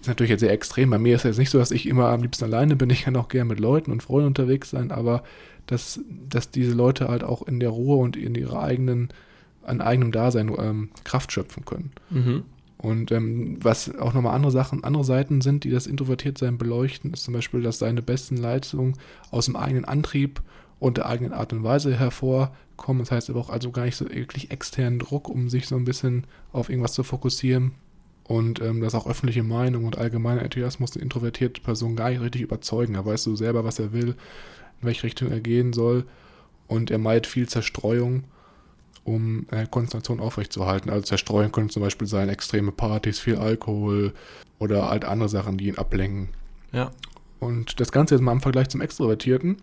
[0.01, 0.91] ist natürlich jetzt sehr extrem.
[0.91, 2.91] Bei mir ist es jetzt nicht so, dass ich immer am liebsten alleine bin.
[2.91, 5.23] Ich kann auch gerne mit Leuten und Freunden unterwegs sein, aber
[5.67, 9.09] dass, dass diese Leute halt auch in der Ruhe und in ihrer eigenen,
[9.63, 11.93] an eigenem Dasein ähm, Kraft schöpfen können.
[12.11, 12.45] Mhm.
[12.81, 17.25] Und ähm, was auch nochmal andere Sachen, andere Seiten sind, die das Introvertiertsein beleuchten, ist
[17.25, 18.95] zum Beispiel, dass seine besten Leistungen
[19.31, 20.41] aus dem eigenen Antrieb
[20.79, 23.03] und der eigenen Art und Weise hervorkommen.
[23.03, 25.85] Das heißt, er braucht also gar nicht so wirklich externen Druck, um sich so ein
[25.85, 27.73] bisschen auf irgendwas zu fokussieren.
[28.25, 32.41] Und ähm, dass auch öffentliche Meinung und allgemeiner Enthusiasmus eine introvertierte Person gar nicht richtig
[32.41, 32.95] überzeugen.
[32.95, 34.15] Er weiß so selber, was er will,
[34.81, 36.07] in welche Richtung er gehen soll.
[36.67, 38.25] Und er meidet viel Zerstreuung
[39.05, 40.91] um äh, Konzentration aufrechtzuerhalten.
[40.91, 44.13] Also Zerstreuung können zum Beispiel sein extreme Partys, viel Alkohol
[44.59, 46.29] oder halt andere Sachen, die ihn ablenken.
[46.73, 46.91] Ja.
[47.39, 49.57] Und das Ganze jetzt mal im Vergleich zum Extrovertierten.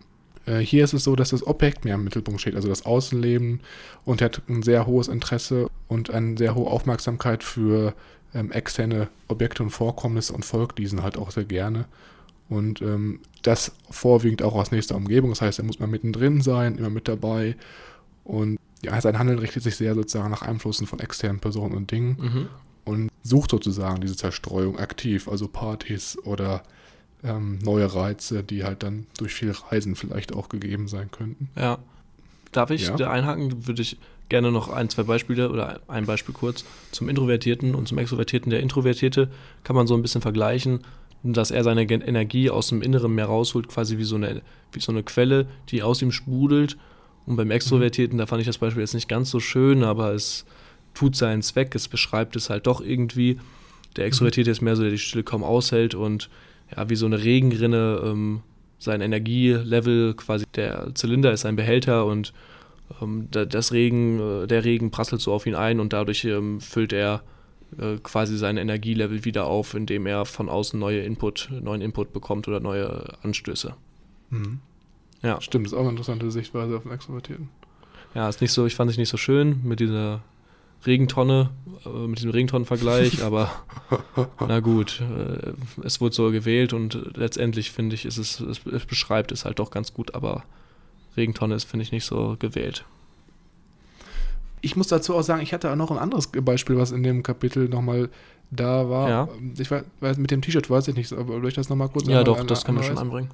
[0.46, 3.60] Äh, hier ist es so, dass das Objekt mehr im Mittelpunkt steht, also das Außenleben
[4.04, 7.94] und er hat ein sehr hohes Interesse und eine sehr hohe Aufmerksamkeit für
[8.34, 11.86] ähm, externe Objekte und Vorkommnisse und folgt diesen halt auch sehr gerne.
[12.48, 15.30] Und ähm, das vorwiegend auch aus nächster Umgebung.
[15.30, 17.56] Das heißt, er muss mal mittendrin sein, immer mit dabei.
[18.24, 22.16] Und ja, sein Handeln richtet sich sehr sozusagen nach Einflüssen von externen Personen und Dingen
[22.20, 22.46] Mhm.
[22.84, 26.62] und sucht sozusagen diese Zerstreuung aktiv, also Partys oder
[27.24, 31.48] ähm, neue Reize, die halt dann durch viel Reisen vielleicht auch gegeben sein könnten.
[31.56, 31.78] Ja.
[32.52, 32.96] Darf ich Ja.
[32.96, 33.66] da einhaken?
[33.66, 37.98] Würde ich gerne noch ein, zwei Beispiele oder ein Beispiel kurz zum Introvertierten und zum
[37.98, 38.50] Extrovertierten.
[38.50, 39.30] Der Introvertierte
[39.64, 40.84] kann man so ein bisschen vergleichen,
[41.24, 44.40] dass er seine Energie aus dem Inneren mehr rausholt, quasi wie so eine,
[44.72, 46.76] wie so eine Quelle, die aus ihm sprudelt.
[47.28, 50.44] Und beim Extrovertierten, da fand ich das Beispiel jetzt nicht ganz so schön, aber es
[50.94, 53.38] tut seinen Zweck, es beschreibt es halt doch irgendwie.
[53.96, 56.30] Der Extrovertierte ist mehr so, der die Stille kaum aushält und
[56.74, 58.40] ja, wie so eine Regenrinne ähm,
[58.78, 62.32] sein Energielevel, quasi der Zylinder ist ein Behälter und
[63.02, 66.60] ähm, da- das Regen, äh, der Regen prasselt so auf ihn ein und dadurch ähm,
[66.60, 67.22] füllt er
[67.78, 72.48] äh, quasi sein Energielevel wieder auf, indem er von außen neue Input, neuen Input bekommt
[72.48, 73.74] oder neue Anstöße.
[75.22, 75.40] Ja.
[75.40, 77.48] Stimmt, ist auch eine interessante Sichtweise auf den Extrovertierten.
[78.14, 80.22] Ja, ist nicht so, ich fand es nicht so schön mit dieser
[80.86, 81.50] Regentonne,
[81.84, 83.50] äh, mit diesem Regentonnenvergleich, aber
[84.40, 85.52] na gut, äh,
[85.84, 89.58] es wurde so gewählt und letztendlich finde ich, ist es, es, es beschreibt es halt
[89.58, 90.44] doch ganz gut, aber
[91.16, 92.84] Regentonne ist, finde ich, nicht so gewählt.
[94.60, 97.22] Ich muss dazu auch sagen, ich hatte auch noch ein anderes Beispiel, was in dem
[97.22, 98.08] Kapitel nochmal
[98.50, 99.08] da war.
[99.08, 99.28] Ja.
[99.56, 102.24] Ich weiß, mit dem T-Shirt weiß ich nicht, aber soll ich das nochmal kurz Ja,
[102.24, 103.30] doch, das kann man schon anbringen.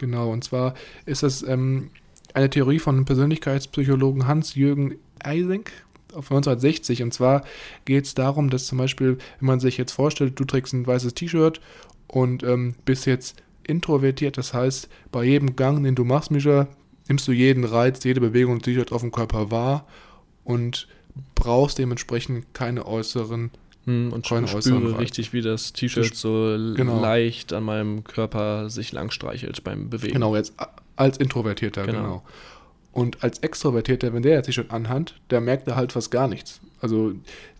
[0.00, 0.72] Genau, und zwar
[1.04, 1.90] ist das ähm,
[2.32, 5.72] eine Theorie von Persönlichkeitspsychologen Hans-Jürgen Eysenck
[6.08, 7.02] von 1960.
[7.02, 7.44] Und zwar
[7.84, 11.12] geht es darum, dass zum Beispiel, wenn man sich jetzt vorstellt, du trägst ein weißes
[11.12, 11.60] T-Shirt
[12.06, 16.66] und ähm, bist jetzt introvertiert, das heißt, bei jedem Gang, den du machst, Mischa,
[17.06, 19.86] nimmst du jeden Reiz, jede Bewegung des T-Shirts auf dem Körper wahr
[20.44, 20.88] und
[21.34, 23.50] brauchst dementsprechend keine äußeren
[23.86, 27.00] Hm, und Keine spüre richtig, wie das T-Shirt so Genau.
[27.00, 30.12] leicht an meinem Körper sich lang streichelt beim Bewegen.
[30.14, 30.54] Genau, jetzt
[30.96, 31.98] als Introvertierter, Genau.
[32.02, 32.22] genau.
[32.92, 36.60] Und als Extrovertierter, wenn der jetzt T-Shirt anhat, der merkt da halt fast gar nichts.
[36.80, 37.12] Also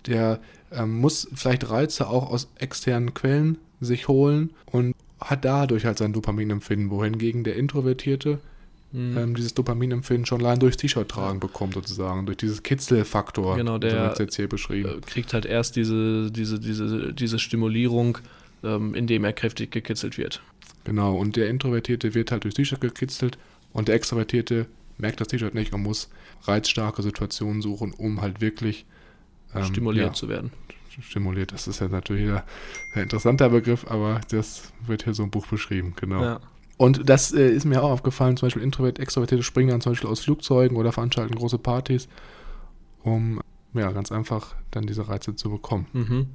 [0.07, 0.41] der
[0.73, 6.13] ähm, muss vielleicht Reize auch aus externen Quellen sich holen und hat dadurch halt sein
[6.13, 8.41] Dopaminempfinden, wohingegen der Introvertierte
[8.93, 9.17] Hm.
[9.17, 13.57] ähm, dieses Dopaminempfinden schon allein durchs T-Shirt tragen bekommt, sozusagen, durch dieses Kitzelfaktor.
[13.57, 14.89] Genau, der- so jetzt hier beschrieben.
[14.99, 18.19] äh, kriegt halt erst diese, diese, diese, diese Stimulierung,
[18.65, 20.43] ähm, indem er kräftig gekitzelt wird.
[20.85, 23.39] Genau, und der Introvertierte wird halt durchs T-Shirt gekitzelt
[23.73, 24.67] und der Extrovertierte
[24.99, 26.09] merkt das T-Shirt nicht und muss
[26.43, 28.87] reizstarke Situationen suchen, um halt wirklich
[29.55, 30.51] ähm, stimuliert ja, zu werden.
[31.01, 31.53] stimuliert.
[31.53, 32.29] Das ist ja natürlich
[32.95, 36.23] ein interessanter Begriff, aber das wird hier so im Buch beschrieben, genau.
[36.23, 36.41] Ja.
[36.81, 40.09] Und das äh, ist mir auch aufgefallen, zum Beispiel Introvert, Extrovertierte springen dann zum Beispiel
[40.09, 42.09] aus Flugzeugen oder veranstalten große Partys,
[43.03, 43.43] um
[43.75, 45.87] ja ganz einfach dann diese Reize zu bekommen.
[45.93, 46.29] Mhm.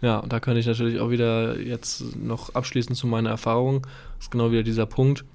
[0.00, 3.82] Ja, und da kann ich natürlich auch wieder jetzt noch abschließend zu meiner Erfahrung.
[4.16, 5.26] Das ist genau wieder dieser Punkt.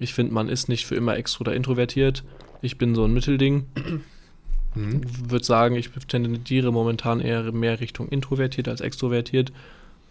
[0.00, 2.24] Ich finde, man ist nicht für immer extro oder introvertiert.
[2.62, 3.66] Ich bin so ein Mittelding.
[4.74, 5.00] Mhm.
[5.30, 9.52] Würde sagen, ich tendiere momentan eher mehr Richtung introvertiert als extrovertiert.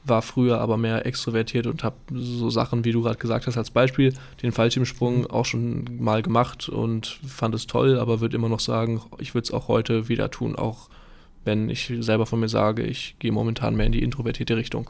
[0.06, 3.72] War früher aber mehr extrovertiert und habe so Sachen, wie du gerade gesagt hast, als
[3.72, 8.60] Beispiel, den Fallschirmsprung auch schon mal gemacht und fand es toll, aber würde immer noch
[8.60, 10.90] sagen, ich würde es auch heute wieder tun, auch
[11.44, 14.90] wenn ich selber von mir sage, ich gehe momentan mehr in die introvertierte Richtung.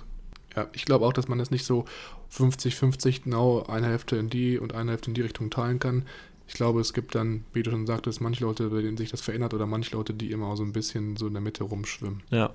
[0.55, 1.85] Ja, ich glaube auch, dass man das nicht so
[2.33, 6.05] 50-50 genau eine Hälfte in die und eine Hälfte in die Richtung teilen kann.
[6.47, 9.19] Ich glaube, es gibt dann, wie du schon sagtest, manche Leute, bei denen sich das
[9.21, 12.21] verändert oder manche Leute, die immer so ein bisschen so in der Mitte rumschwimmen.
[12.29, 12.51] Ja,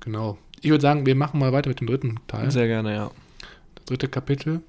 [0.00, 0.38] Genau.
[0.60, 2.50] Ich würde sagen, wir machen mal weiter mit dem dritten Teil.
[2.50, 3.10] sehr gerne, ja.
[3.76, 4.60] Das dritte Kapitel.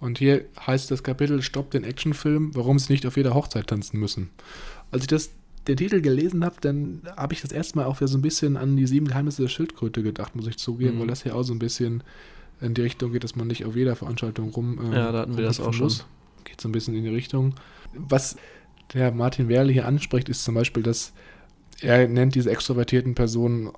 [0.00, 3.98] Und hier heißt das Kapitel Stopp den Actionfilm, warum sie nicht auf jeder Hochzeit tanzen
[3.98, 4.30] müssen.
[4.90, 5.30] Als ich das,
[5.66, 8.56] den Titel gelesen habe, dann habe ich das erste Mal auch wieder so ein bisschen
[8.58, 11.00] an die sieben Geheimnisse der Schildkröte gedacht, muss ich zugeben, Mhm.
[11.00, 12.02] weil das hier auch so ein bisschen
[12.60, 14.92] in die Richtung geht, dass man nicht auf jeder Veranstaltung rum.
[14.92, 16.06] äh, Ja, da hatten wir das auch rumhüpfen schon.
[16.44, 17.54] Geht so ein bisschen in die Richtung.
[17.94, 18.36] Was
[18.92, 21.12] der Martin Werle hier anspricht, ist zum Beispiel, dass
[21.80, 23.70] er nennt diese extrovertierten Personen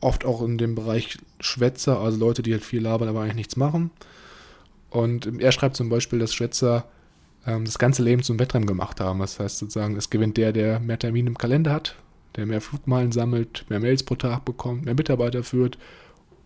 [0.00, 3.56] oft auch in dem Bereich Schwätzer, also Leute, die halt viel labern, aber eigentlich nichts
[3.56, 3.90] machen.
[4.90, 6.84] Und er schreibt zum Beispiel, dass Schwätzer
[7.46, 9.18] ähm, das ganze Leben zum Wettrennen gemacht haben.
[9.20, 11.96] Das heißt sozusagen, es gewinnt der, der mehr Termine im Kalender hat,
[12.36, 15.78] der mehr Flugmeilen sammelt, mehr Mails pro Tag bekommt, mehr Mitarbeiter führt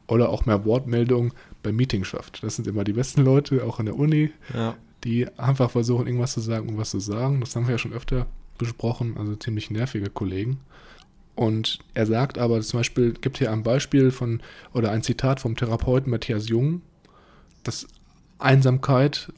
[0.08, 2.42] oder auch mehr Wortmeldungen beim Meeting schafft.
[2.42, 4.74] Das sind immer die besten Leute, auch in der Uni, Ja.
[5.04, 7.40] die einfach versuchen, irgendwas zu sagen, um was zu sagen.
[7.40, 8.26] Das haben wir ja schon öfter
[8.58, 10.58] besprochen, also ziemlich nervige Kollegen.
[11.34, 14.40] Und er sagt aber zum Beispiel, gibt hier ein Beispiel von,
[14.74, 16.82] oder ein Zitat vom Therapeuten Matthias Jung,
[17.62, 17.86] dass
[18.38, 19.32] Einsamkeit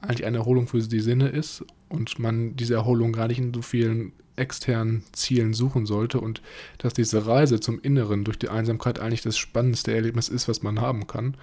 [0.00, 3.62] eigentlich eine Erholung für die Sinne ist und man diese Erholung gar nicht in so
[3.62, 6.42] vielen externen Zielen suchen sollte und
[6.78, 10.80] dass diese Reise zum Inneren durch die Einsamkeit eigentlich das spannendste Erlebnis ist, was man
[10.80, 11.36] haben kann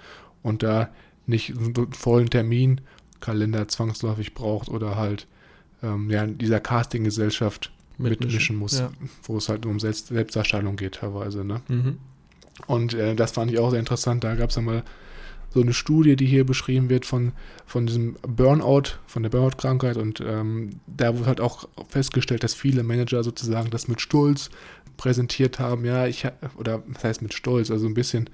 [0.44, 0.90] und da
[1.26, 5.28] nicht einen vollen Terminkalender zwangsläufig braucht oder halt
[5.82, 8.92] ähm, ja, in dieser Casting-Gesellschaft Mitmischen, mitmischen muss, ja.
[9.24, 11.44] wo es halt um Selbst Selbstdarstellung geht teilweise.
[11.44, 11.62] Ne?
[11.68, 11.98] Mhm.
[12.68, 14.24] Und äh, das fand ich auch sehr interessant.
[14.24, 14.84] Da gab es einmal
[15.54, 17.32] so eine Studie, die hier beschrieben wird von,
[17.66, 19.98] von diesem Burnout, von der Burnout-Krankheit.
[19.98, 24.50] Und ähm, da wurde halt auch festgestellt, dass viele Manager sozusagen das mit Stolz
[24.98, 25.86] präsentiert haben.
[25.86, 26.28] Ja, ich,
[26.58, 27.70] oder was heißt mit Stolz?
[27.70, 28.30] Also ein bisschen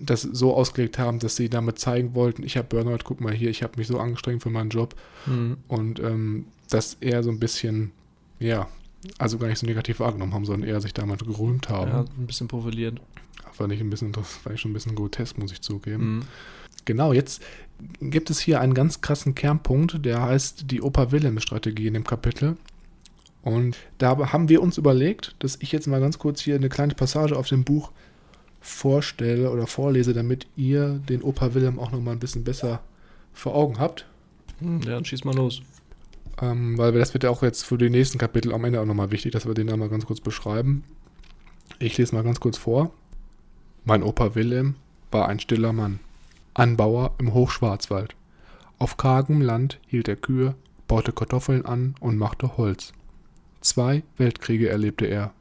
[0.00, 3.50] das so ausgelegt haben, dass sie damit zeigen wollten, ich habe Burnout, guck mal hier,
[3.50, 4.94] ich habe mich so angestrengt für meinen Job.
[5.26, 5.58] Mhm.
[5.68, 7.92] Und ähm, das eher so ein bisschen,
[8.38, 8.66] ja,
[9.18, 11.90] also gar nicht so negativ wahrgenommen haben, sondern eher sich damit gerühmt haben.
[11.90, 13.00] Ja, ein bisschen profiliert.
[13.52, 16.16] Fand ich ein bisschen, das fand ich schon ein bisschen grotesk, muss ich zugeben.
[16.16, 16.22] Mhm.
[16.84, 17.42] Genau, jetzt
[18.00, 22.56] gibt es hier einen ganz krassen Kernpunkt, der heißt die Opa-Willems-Strategie in dem Kapitel.
[23.42, 26.94] Und da haben wir uns überlegt, dass ich jetzt mal ganz kurz hier eine kleine
[26.94, 27.90] Passage auf dem Buch
[28.60, 32.82] vorstelle oder vorlese, damit ihr den Opa Willem auch nochmal ein bisschen besser
[33.32, 34.06] vor Augen habt.
[34.60, 34.82] Mhm.
[34.82, 35.62] Ja, dann schieß mal los.
[36.40, 39.10] Ähm, weil das wird ja auch jetzt für die nächsten Kapitel am Ende auch nochmal
[39.10, 40.84] wichtig, dass wir den einmal ganz kurz beschreiben.
[41.78, 42.92] Ich lese mal ganz kurz vor.
[43.84, 44.76] Mein Opa Wilhelm
[45.10, 46.00] war ein stiller Mann.
[46.54, 48.14] Anbauer im Hochschwarzwald.
[48.78, 50.54] Auf kargem Land hielt er Kühe,
[50.88, 52.92] baute Kartoffeln an und machte Holz.
[53.60, 55.32] Zwei Weltkriege erlebte er.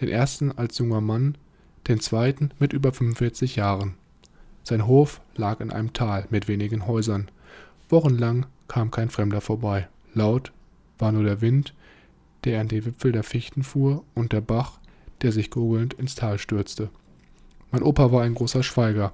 [0.00, 1.36] Den ersten als junger Mann,
[1.88, 3.94] den zweiten mit über 45 Jahren.
[4.62, 7.28] Sein Hof lag in einem Tal mit wenigen Häusern.
[7.88, 9.88] Wochenlang kam kein Fremder vorbei.
[10.14, 10.52] Laut
[10.98, 11.74] war nur der Wind,
[12.44, 14.78] der an die Wipfel der Fichten fuhr, und der Bach,
[15.22, 16.90] der sich gurgelnd ins Tal stürzte.
[17.70, 19.12] Mein Opa war ein großer Schweiger.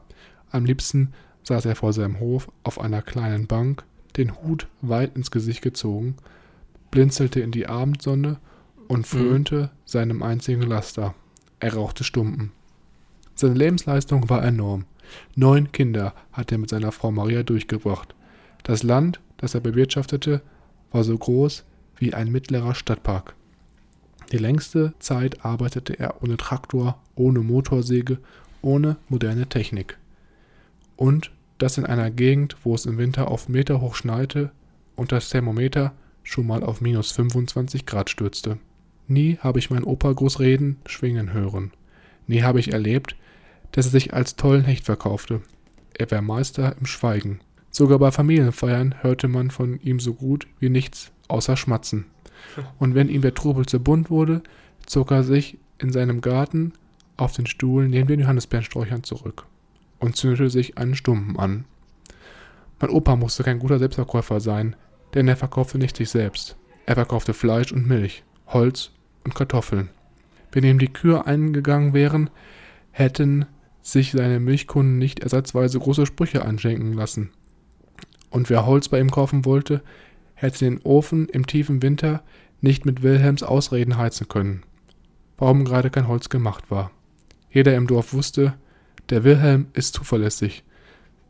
[0.50, 1.12] Am liebsten
[1.44, 3.84] saß er vor seinem Hof auf einer kleinen Bank,
[4.16, 6.16] den Hut weit ins Gesicht gezogen,
[6.90, 8.38] blinzelte in die Abendsonne
[8.88, 11.14] und frönte seinem einzigen Laster.
[11.60, 12.52] Er rauchte Stumpen.
[13.34, 14.84] Seine Lebensleistung war enorm.
[15.34, 18.14] Neun Kinder hat er mit seiner Frau Maria durchgebracht.
[18.64, 20.42] Das Land, das er bewirtschaftete,
[20.90, 21.64] war so groß
[21.96, 23.34] wie ein mittlerer Stadtpark.
[24.32, 28.18] Die längste Zeit arbeitete er ohne Traktor, ohne Motorsäge,
[28.62, 29.98] ohne moderne Technik.
[30.96, 34.52] Und das in einer Gegend, wo es im Winter auf Meter hoch schneite
[34.96, 38.58] und das Thermometer schon mal auf minus 25 Grad stürzte.
[39.08, 41.72] Nie habe ich meinen Opa groß reden, schwingen hören.
[42.26, 43.16] Nie habe ich erlebt,
[43.72, 45.42] dass er sich als tollen Hecht verkaufte.
[45.94, 47.40] Er war Meister im Schweigen.
[47.70, 52.06] Sogar bei Familienfeiern hörte man von ihm so gut wie nichts außer Schmatzen.
[52.78, 54.42] Und wenn ihm der Trubel zu bunt wurde,
[54.86, 56.72] zog er sich in seinem Garten
[57.16, 59.46] auf den Stuhl neben den Johannisbeerensträuchern zurück
[59.98, 61.64] und zündete sich einen Stumpen an.
[62.80, 64.74] Mein Opa musste kein guter Selbstverkäufer sein,
[65.14, 66.56] denn er verkaufte nicht sich selbst.
[66.86, 68.90] Er verkaufte Fleisch und Milch, Holz
[69.24, 69.90] und Kartoffeln.
[70.50, 72.30] Wenn ihm die Kühe eingegangen wären,
[72.90, 73.46] hätten
[73.82, 77.30] sich seine Milchkunden nicht ersatzweise große Sprüche einschenken lassen.
[78.30, 79.82] Und wer Holz bei ihm kaufen wollte,
[80.34, 82.22] hätte den Ofen im tiefen Winter
[82.60, 84.62] nicht mit Wilhelms Ausreden heizen können,
[85.38, 86.90] warum gerade kein Holz gemacht war.
[87.50, 88.54] Jeder im Dorf wusste,
[89.10, 90.62] der Wilhelm ist zuverlässig.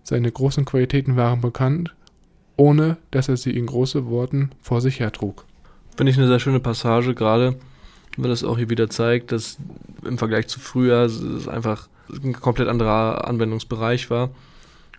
[0.03, 1.95] Seine großen Qualitäten waren bekannt,
[2.57, 5.47] ohne dass er sie in große Worten vor sich hertrug.
[5.97, 7.57] Finde ich eine sehr schöne Passage, gerade
[8.17, 9.59] weil das auch hier wieder zeigt, dass
[10.05, 14.31] im Vergleich zu früher es einfach ein komplett anderer Anwendungsbereich war.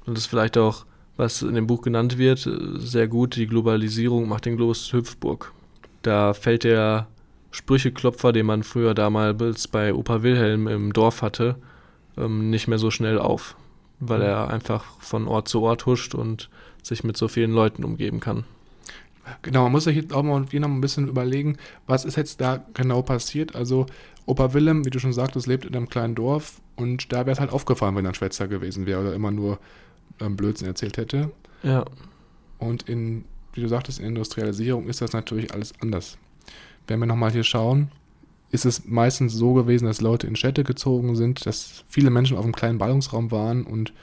[0.06, 0.86] Und das vielleicht auch,
[1.17, 5.52] was in dem Buch genannt wird, sehr gut, die Globalisierung macht den Globus Hüpfburg.
[6.02, 7.08] Da fällt der
[7.52, 11.58] Sprücheklopfer, den man früher damals bei Opa Wilhelm im Dorf hatte,
[12.17, 13.56] ähm, nicht mehr so schnell auf,
[14.00, 16.50] weil er einfach von Ort zu Ort huscht und
[16.81, 18.46] sich mit so vielen Leuten umgeben kann.
[19.44, 22.42] Genau, man muss sich jetzt auch mal hier noch ein bisschen überlegen, was ist jetzt
[22.42, 23.56] da genau passiert.
[23.56, 23.86] Also
[24.25, 27.40] Opa Willem, wie du schon sagtest, lebt in einem kleinen Dorf und da wäre es
[27.40, 29.60] halt aufgefallen, wenn er ein Schwätzer gewesen wäre oder immer nur
[30.22, 31.32] ähm, Blödsinn erzählt hätte.
[31.63, 31.86] Ja,
[32.58, 36.17] Und in, wie du sagtest, in Industrialisierung ist das natürlich alles anders.
[36.88, 37.92] Wenn wir nochmal hier schauen,
[38.52, 42.44] ist es meistens so gewesen, dass Leute in Städte gezogen sind, dass viele Menschen auf
[42.44, 43.94] einem kleinen Ballungsraum waren und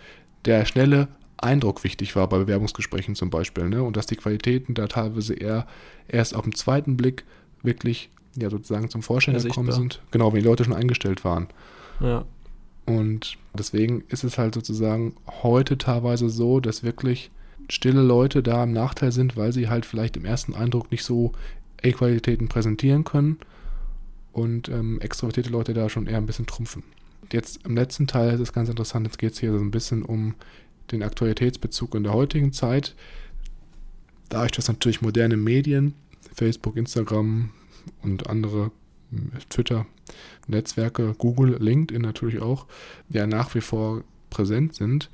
[0.44, 3.68] der schnelle Eindruck wichtig war bei Bewerbungsgesprächen zum Beispiel.
[3.68, 3.82] Ne?
[3.82, 5.66] Und dass die Qualitäten da teilweise eher
[6.08, 7.24] erst auf den zweiten Blick
[7.62, 10.00] wirklich ja sozusagen zum Vorschein Ja, gekommen sind.
[10.10, 11.48] Genau, wenn die Leute schon eingestellt waren.
[12.00, 12.24] Ja.
[12.88, 17.30] Und deswegen ist es halt sozusagen heute teilweise so, dass wirklich
[17.68, 21.32] stille Leute da im Nachteil sind, weil sie halt vielleicht im ersten Eindruck nicht so
[21.82, 23.38] E-Qualitäten präsentieren können
[24.32, 26.82] und ähm, extrovertierte Leute da schon eher ein bisschen trumpfen.
[27.30, 30.02] Jetzt im letzten Teil ist es ganz interessant, jetzt geht es hier so ein bisschen
[30.02, 30.34] um
[30.90, 32.94] den Aktualitätsbezug in der heutigen Zeit.
[34.30, 35.94] Dadurch, dass natürlich moderne Medien,
[36.34, 37.50] Facebook, Instagram
[38.02, 38.70] und andere,
[39.12, 39.86] m, Twitter,
[40.46, 42.66] Netzwerke, Google, LinkedIn natürlich auch,
[43.10, 45.10] ja nach wie vor präsent sind,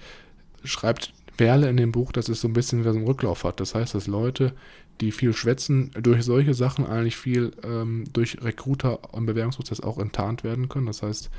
[0.65, 3.61] schreibt Werle in dem Buch, dass es so ein bisschen wieder so einen Rücklauf hat.
[3.61, 4.53] Das heißt, dass Leute,
[5.01, 10.45] die viel schwätzen, durch solche Sachen eigentlich viel ähm, durch Recruiter im Bewerbungsprozess auch enttarnt
[10.45, 10.87] werden können.
[10.87, 11.31] Das heißt,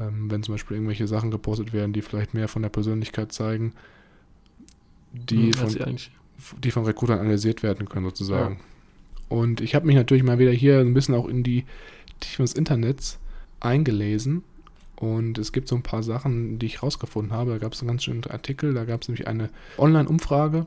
[0.00, 3.72] ähm, wenn zum Beispiel irgendwelche Sachen gepostet werden, die vielleicht mehr von der Persönlichkeit zeigen,
[5.12, 5.96] die, Hm, von,
[6.62, 8.60] die von Recruitern analysiert werden können, sozusagen.
[9.28, 11.64] Und ich habe mich natürlich mal wieder hier ein bisschen auch in die
[12.20, 13.18] Tiefen des Internets
[13.60, 14.44] eingelesen.
[14.96, 17.52] Und es gibt so ein paar Sachen, die ich rausgefunden habe.
[17.52, 18.74] Da gab es einen ganz schönen Artikel.
[18.74, 20.66] Da gab es nämlich eine Online-Umfrage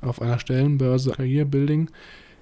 [0.00, 1.88] auf einer Stellenbörse, Career Building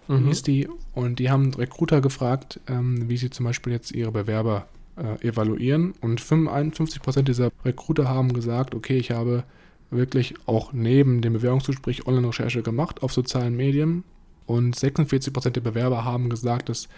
[0.09, 0.27] Mhm.
[0.29, 0.69] hieß die.
[0.95, 5.95] Und die haben Recruiter gefragt, ähm, wie sie zum Beispiel jetzt ihre Bewerber äh, evaluieren.
[6.01, 9.45] Und 51% dieser Recruiter haben gesagt, okay, ich habe
[9.91, 14.05] wirklich auch neben dem Bewerbungsgespräch Online-Recherche gemacht auf sozialen Medien.
[14.47, 16.89] Und 46% der Bewerber haben gesagt, dass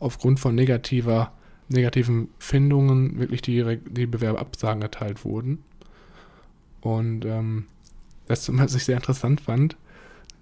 [0.00, 1.32] aufgrund von negativer,
[1.68, 5.62] negativen Findungen wirklich die, die Bewerberabsagen erteilt wurden.
[6.80, 7.66] Und ähm,
[8.28, 9.76] das, was ich sehr interessant fand,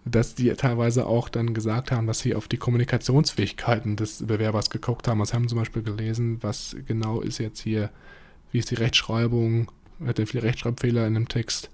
[0.04, 5.06] dass die teilweise auch dann gesagt haben, dass sie auf die Kommunikationsfähigkeiten des Bewerbers geguckt
[5.06, 5.20] haben.
[5.20, 7.90] Also haben zum Beispiel gelesen, was genau ist jetzt hier,
[8.50, 9.70] wie ist die Rechtschreibung,
[10.04, 11.70] hat er viele Rechtschreibfehler in dem Text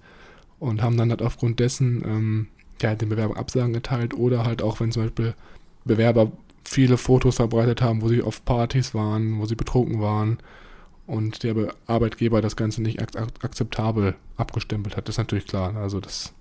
[0.59, 2.47] und haben dann halt aufgrund dessen ähm,
[2.81, 5.33] ja, den Bewerber Absagen erteilt oder halt auch, wenn zum Beispiel
[5.85, 6.31] Bewerber
[6.63, 10.39] viele Fotos verbreitet haben, wo sie auf Partys waren, wo sie betrunken waren
[11.07, 15.47] und der Be- Arbeitgeber das Ganze nicht ak ak akzeptabel abgestempelt hat, das ist natürlich
[15.47, 15.75] klar.
[15.75, 16.33] Also das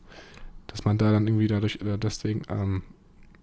[0.66, 2.82] dass man da dann irgendwie dadurch äh, deswegen ähm,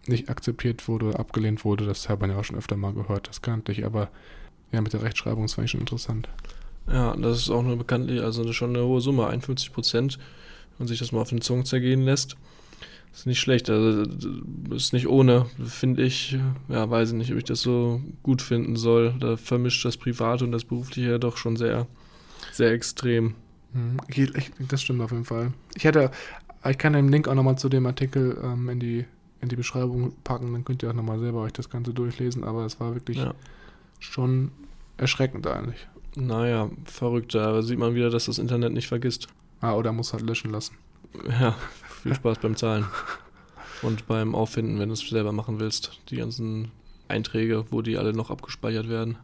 [0.07, 3.41] nicht akzeptiert wurde abgelehnt wurde, das hat man ja auch schon öfter mal gehört, das
[3.41, 4.09] kannte ich, aber
[4.71, 6.30] ja, mit der Rechtschreibung, fand ich schon interessant.
[6.88, 10.17] Ja, das ist auch eine bekanntlich, also schon eine hohe Summe, 51 Prozent,
[10.78, 12.38] wenn man sich das mal auf den Zungen zergehen lässt.
[13.16, 14.03] Ist nicht schlecht, also
[14.72, 16.38] ist nicht ohne, finde ich.
[16.68, 19.16] Ja, weiß ich nicht, ob ich das so gut finden soll.
[19.20, 21.88] Da vermischt das Private und das Berufliche ja doch schon sehr,
[22.51, 23.36] sehr extrem.
[23.74, 23.97] Mhm.
[24.70, 25.53] Das stimmt auf jeden Fall.
[25.76, 26.11] Ich hätte,
[26.70, 29.05] ich kann den Link auch nochmal zu dem Artikel ähm, in, die,
[29.39, 32.66] in die Beschreibung packen, dann könnt ihr auch nochmal selber euch das Ganze durchlesen, aber
[32.66, 33.34] es war wirklich Ja.
[33.99, 34.51] schon
[34.97, 35.88] erschreckend eigentlich.
[36.18, 39.28] Naja, verrückt, da sieht man wieder, dass das Internet nicht vergisst.
[39.61, 40.76] Ah, oder muss halt löschen lassen.
[41.30, 41.55] Ja,
[42.06, 42.86] viel Spaß beim Zahlen.
[43.82, 45.99] Und beim Auffinden, wenn du es selber machen willst.
[46.10, 46.72] Die ganzen
[47.08, 49.18] Einträge, wo die alle noch abgespeichert werden.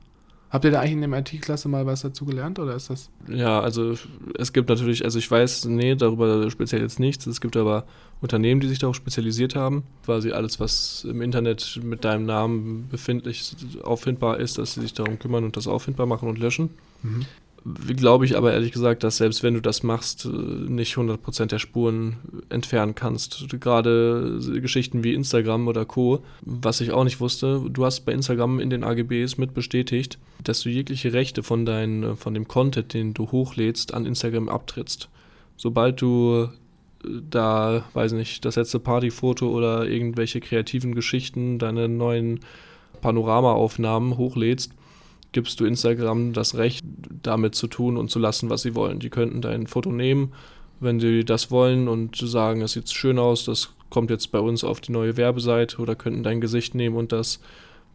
[0.50, 3.10] Habt ihr da eigentlich in der IT-Klasse mal was dazu gelernt oder ist das?
[3.30, 3.96] Ja, also
[4.38, 7.26] es gibt natürlich, also ich weiß, nee, darüber speziell jetzt nichts.
[7.28, 7.86] Es gibt aber
[8.20, 9.84] Unternehmen, die sich darauf spezialisiert haben.
[10.04, 15.20] Quasi alles, was im Internet mit deinem Namen befindlich auffindbar ist, dass sie sich darum
[15.20, 16.72] kümmern und das auffindbar machen und löschen.
[17.04, 17.26] Mhm.
[17.64, 21.60] Glaube ich aber ehrlich gesagt, dass selbst wenn du das machst, äh, nicht 100% der
[21.60, 22.16] Spuren
[22.50, 23.46] entfernen kannst.
[23.60, 28.60] Gerade Geschichten wie Instagram oder Co., was ich auch nicht wusste, du hast bei Instagram
[28.60, 33.14] in den AGBs mit bestätigt, dass du jegliche Rechte von, dein, von dem Content, den
[33.14, 35.10] du hochlädst, an Instagram abtrittst.
[35.56, 36.50] Sobald du
[37.04, 42.40] äh, da, weiß nicht, das letzte Partyfoto oder irgendwelche kreativen Geschichten, deine neuen
[43.02, 44.74] Panoramaaufnahmen hochlädst,
[45.32, 46.84] gibst du Instagram das Recht,
[47.24, 49.00] damit zu tun und zu lassen, was sie wollen.
[49.00, 50.34] Die könnten dein Foto nehmen,
[50.80, 54.64] wenn sie das wollen und sagen, es sieht schön aus, das kommt jetzt bei uns
[54.64, 57.40] auf die neue Werbeseite oder könnten dein Gesicht nehmen und das,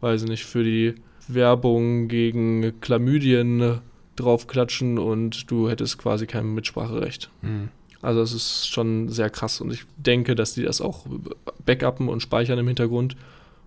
[0.01, 0.95] weiß ich nicht, für die
[1.27, 3.81] Werbung gegen Chlamydien
[4.15, 7.29] draufklatschen und du hättest quasi kein Mitspracherecht.
[7.41, 7.69] Mhm.
[8.01, 11.05] Also es ist schon sehr krass und ich denke, dass die das auch
[11.65, 13.15] backuppen und speichern im Hintergrund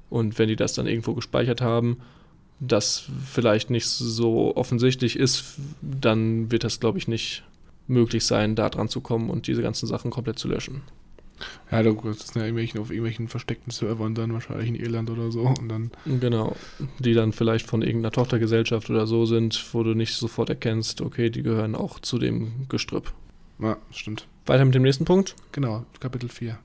[0.09, 1.99] und wenn die das dann irgendwo gespeichert haben,
[2.61, 7.43] das vielleicht nicht so offensichtlich ist, dann wird das, glaube ich, nicht
[7.89, 10.83] möglich sein, da dran zu kommen und diese ganzen Sachen komplett zu löschen.
[11.73, 15.33] Ja, du- das ist ja irgendwelchen, auf irgendwelchen versteckten Servern dann wahrscheinlich in Irland oder
[15.33, 15.91] so und dann
[16.21, 16.55] Genau,
[16.99, 21.31] die dann vielleicht von irgendeiner Tochtergesellschaft oder so sind, wo du nicht sofort erkennst, okay,
[21.31, 23.13] die gehören auch zu dem Gestrüpp.
[23.59, 24.27] Ja, stimmt.
[24.45, 25.35] Weiter mit dem nächsten Punkt.
[25.53, 26.59] Genau, Kapitel 4.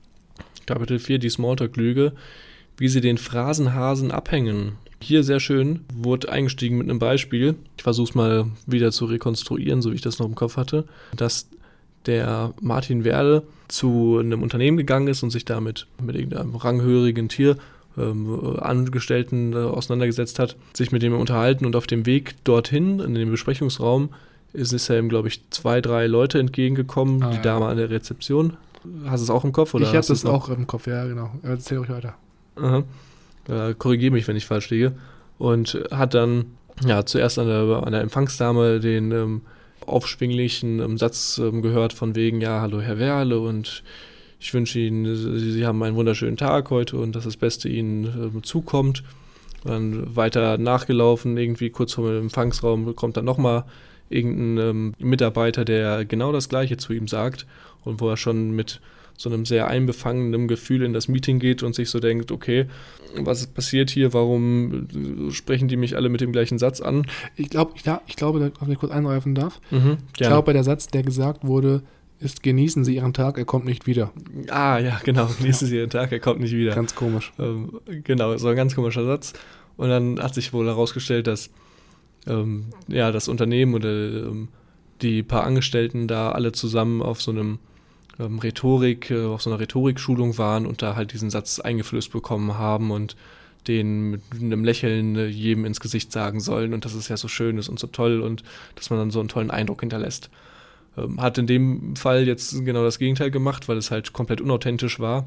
[0.66, 2.12] Kapitel 4, die Smalltalk-Lüge,
[2.76, 4.72] wie sie den Phrasenhasen abhängen.
[5.00, 7.54] Hier sehr schön, wurde eingestiegen mit einem Beispiel.
[7.76, 10.84] Ich versuche es mal wieder zu rekonstruieren, so wie ich das noch im Kopf hatte,
[11.14, 11.48] dass
[12.06, 17.56] der Martin Werde zu einem Unternehmen gegangen ist und sich damit mit irgendeinem ranghörigen Tier
[17.98, 23.14] ähm, Angestellten äh, auseinandergesetzt hat, sich mit dem unterhalten und auf dem Weg dorthin, in
[23.14, 24.10] den Besprechungsraum,
[24.52, 27.42] ist, ist er ihm, glaube ich, zwei, drei Leute entgegengekommen, Ah, die ja.
[27.42, 28.56] Dame an der Rezeption.
[29.06, 29.74] Hast du es auch im Kopf?
[29.74, 31.30] Oder ich habe das es auch im Kopf, ja, genau.
[31.42, 32.14] Erzähl euch weiter.
[32.56, 32.84] Aha.
[33.48, 34.92] Äh, Korrigiere mich, wenn ich falsch liege.
[35.38, 39.40] Und hat dann ja zuerst an der, an der Empfangsdame den ähm,
[39.84, 43.82] aufschwinglichen ähm, Satz ähm, gehört von wegen, ja, hallo Herr Werle und
[44.38, 48.04] ich wünsche Ihnen, Sie, Sie haben einen wunderschönen Tag heute und dass das Beste Ihnen
[48.04, 49.02] ähm, zukommt.
[49.64, 53.64] Dann weiter nachgelaufen, irgendwie kurz vor dem Empfangsraum kommt dann nochmal
[54.08, 57.46] irgendein ähm, Mitarbeiter, der genau das Gleiche zu ihm sagt
[57.84, 58.80] und wo er schon mit
[59.18, 62.66] so einem sehr einbefangenen Gefühl in das Meeting geht und sich so denkt, okay,
[63.18, 64.86] was ist passiert hier, warum
[65.28, 67.06] äh, sprechen die mich alle mit dem gleichen Satz an?
[67.36, 69.60] Ich glaube, ich, ja, ich glaube, wenn ich kurz einreifen darf.
[69.70, 71.82] Mhm, Ich glaube, der Satz, der gesagt wurde,
[72.18, 74.10] ist, genießen Sie Ihren Tag, er kommt nicht wieder.
[74.48, 76.74] ah, ja, genau, genießen Sie Ihren Tag, er kommt nicht wieder.
[76.74, 77.32] Ganz komisch.
[77.38, 79.32] Ähm, genau, so ein ganz komischer Satz.
[79.76, 81.50] Und dann hat sich wohl herausgestellt, dass
[82.26, 84.48] ähm, ja, das Unternehmen oder ähm,
[85.02, 87.58] die paar Angestellten da alle zusammen auf so einem
[88.18, 92.58] ähm, Rhetorik, äh, auf so einer Rhetorikschulung waren und da halt diesen Satz eingeflößt bekommen
[92.58, 93.16] haben und
[93.68, 97.28] den mit einem Lächeln äh, jedem ins Gesicht sagen sollen und dass es ja so
[97.28, 98.42] schön ist und so toll und
[98.74, 100.30] dass man dann so einen tollen Eindruck hinterlässt.
[100.96, 105.00] Ähm, hat in dem Fall jetzt genau das Gegenteil gemacht, weil es halt komplett unauthentisch
[105.00, 105.26] war.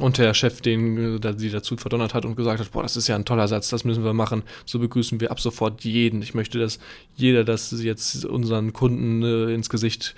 [0.00, 3.06] Und der Chef, den äh, sie dazu verdonnert hat und gesagt hat, boah, das ist
[3.06, 4.42] ja ein toller Satz, das müssen wir machen.
[4.64, 6.20] So begrüßen wir ab sofort jeden.
[6.22, 6.78] Ich möchte, dass
[7.14, 10.14] jeder das jetzt unseren Kunden äh, ins Gesicht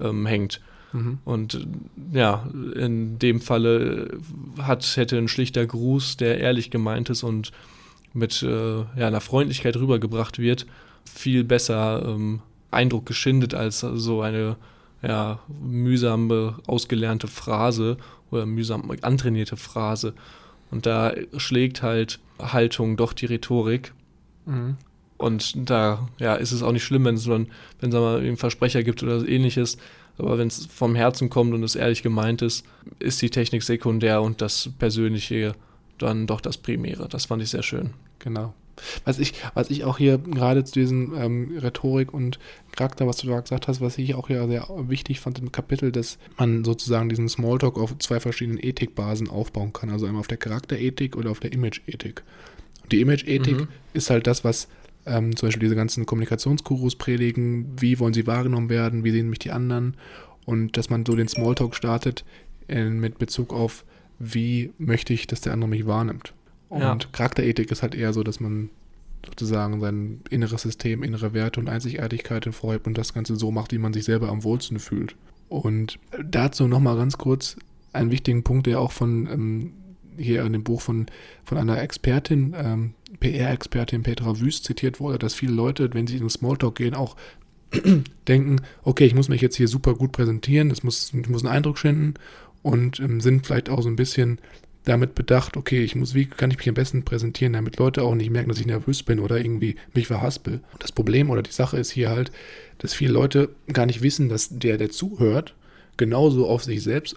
[0.00, 0.60] ähm, hängt.
[0.92, 1.18] Mhm.
[1.24, 1.66] Und
[2.12, 4.18] ja, in dem Falle
[4.60, 7.52] hat, hätte ein schlichter Gruß, der ehrlich gemeint ist und
[8.12, 10.66] mit äh, ja, einer Freundlichkeit rübergebracht wird,
[11.04, 14.56] viel besser ähm, Eindruck geschindet als so eine
[15.02, 17.96] ja, mühsame, ausgelernte Phrase
[18.30, 20.14] oder mühsam antrainierte Phrase.
[20.70, 23.92] Und da schlägt halt Haltung doch die Rhetorik.
[24.46, 24.76] Mhm.
[25.16, 27.48] Und da ja, ist es auch nicht schlimm, wenn es dann,
[27.80, 29.76] wenn es mal einen Versprecher gibt oder ähnliches.
[30.18, 32.64] Aber wenn es vom Herzen kommt und es ehrlich gemeint ist,
[32.98, 35.54] ist die Technik sekundär und das Persönliche
[35.98, 37.08] dann doch das Primäre.
[37.08, 37.90] Das fand ich sehr schön.
[38.18, 38.54] Genau.
[39.04, 42.38] Was ich, was ich auch hier gerade zu diesem ähm, Rhetorik und
[42.74, 45.92] Charakter, was du da gesagt hast, was ich auch ja sehr wichtig fand im Kapitel,
[45.92, 49.90] dass man sozusagen diesen Smalltalk auf zwei verschiedenen Ethikbasen aufbauen kann.
[49.90, 52.22] Also einmal auf der Charakterethik oder auf der Image-Ethik.
[52.82, 53.68] Und die Image-Ethik Mhm.
[53.92, 54.66] ist halt das, was
[55.06, 57.66] ähm, zum Beispiel diese ganzen Kommunikationsgurus predigen.
[57.78, 59.04] Wie wollen sie wahrgenommen werden?
[59.04, 59.96] Wie sehen mich die anderen?
[60.46, 62.24] Und dass man so den Smalltalk startet
[62.68, 63.84] in, mit Bezug auf,
[64.18, 66.34] wie möchte ich, dass der andere mich wahrnimmt.
[66.68, 66.98] Und Ja.
[67.12, 68.70] Charakterethik ist halt eher so, dass man
[69.24, 73.78] sozusagen sein inneres System, innere Werte und Einzigartigkeit hervorhebt und das Ganze so macht, wie
[73.78, 75.14] man sich selber am wohlsten fühlt.
[75.48, 77.56] Und dazu nochmal ganz kurz
[77.92, 79.72] einen wichtigen Punkt, der auch von ähm,
[80.16, 81.06] hier in dem Buch von,
[81.44, 86.30] von einer Expertin, ähm, PR-Expertin Petra Wüst zitiert wurde, dass viele Leute, wenn sie in
[86.30, 87.16] Smalltalk gehen, auch
[88.28, 91.54] denken, okay, ich muss mich jetzt hier super gut präsentieren, es muss, ich muss einen
[91.54, 92.14] Eindruck schinden
[92.62, 94.38] und ähm, sind vielleicht auch so ein bisschen
[94.84, 98.14] damit bedacht, okay, ich muss, wie kann ich mich am besten präsentieren, damit Leute auch
[98.14, 100.60] nicht merken, dass ich nervös bin oder irgendwie mich verhaspel.
[100.72, 102.32] Und das Problem oder die Sache ist hier halt,
[102.78, 105.54] dass viele Leute gar nicht wissen, dass der, der zuhört,
[105.96, 107.16] genauso auf sich selbst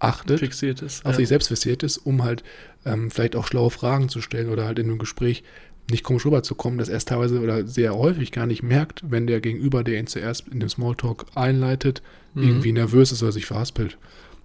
[0.00, 1.04] achtet, Fixiert ist.
[1.04, 1.16] auf ja.
[1.18, 2.42] sich selbst fixiert ist, um halt
[2.84, 5.44] ähm, vielleicht auch schlaue Fragen zu stellen oder halt in einem Gespräch
[5.90, 9.40] nicht komisch rüberzukommen, dass er es teilweise oder sehr häufig gar nicht merkt, wenn der
[9.40, 12.02] Gegenüber, der ihn zuerst in dem Smalltalk einleitet,
[12.34, 12.42] Mhm.
[12.44, 13.98] irgendwie nervös ist oder sich verhaspelt.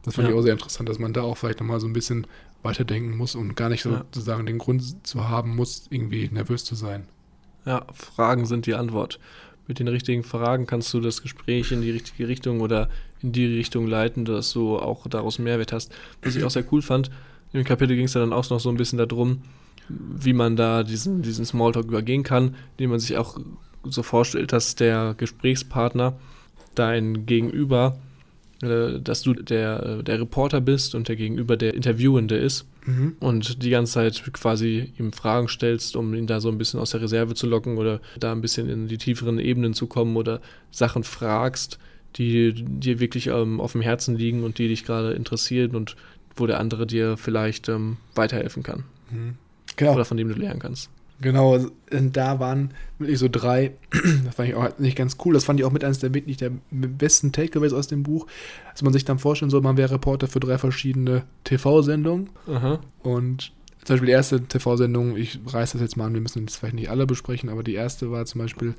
[0.04, 0.34] Das fand Ja.
[0.34, 2.26] ich auch sehr interessant, dass man da auch vielleicht nochmal so ein bisschen
[2.64, 3.98] weiterdenken muss und gar nicht so Ja.
[4.12, 7.06] sozusagen den Grund zu haben muss, irgendwie nervös zu sein.
[7.66, 9.20] Ja, Fragen sind die Antwort.
[9.68, 12.90] Mit den richtigen Fragen kannst du das Gespräch in die richtige Richtung oder
[13.22, 15.92] in die Richtung leiten, dass du auch daraus Mehrwert hast.
[16.22, 17.10] Was ich auch sehr cool fand,
[17.54, 19.42] im Kapitel ging es dann auch noch so ein bisschen darum,
[19.88, 23.38] wie man da diesen, diesen Smalltalk übergehen kann, indem man sich auch
[23.84, 26.18] so vorstellt, dass der Gesprächspartner
[26.76, 27.98] dein Gegenüber,
[28.62, 32.66] äh, dass du der, äh, der Reporter bist und der Gegenüber der Interviewende ist
[33.20, 36.92] und die ganze Zeit quasi ihm Fragen stellst, um ihn da so ein bisschen aus
[36.92, 40.40] der Reserve zu locken oder da ein bisschen in die tieferen Ebenen zu kommen oder
[40.72, 41.80] Sachen fragst,
[42.18, 45.96] die dir wirklich ähm, auf dem Herzen liegen und die dich gerade interessieren und
[46.36, 48.84] wo der andere dir vielleicht ähm, weiterhelfen kann
[49.78, 49.94] Genau.
[49.94, 50.90] oder von dem du lernen kannst.
[51.26, 52.70] Genau, also, und da waren
[53.00, 53.72] wirklich so drei,
[54.26, 56.38] das fand ich auch nicht ganz cool, das fand ich auch mit eines der wirklich
[56.38, 58.28] der besten Takeaways aus dem Buch,
[58.70, 62.80] dass man sich dann vorstellen soll, man wäre Reporter für drei verschiedene TV-Sendungen Aha.
[63.02, 63.54] und
[63.86, 66.76] zum Beispiel die erste TV-Sendung, ich reiße das jetzt mal an, wir müssen das vielleicht
[66.76, 68.76] nicht alle besprechen, aber die erste war zum Beispiel,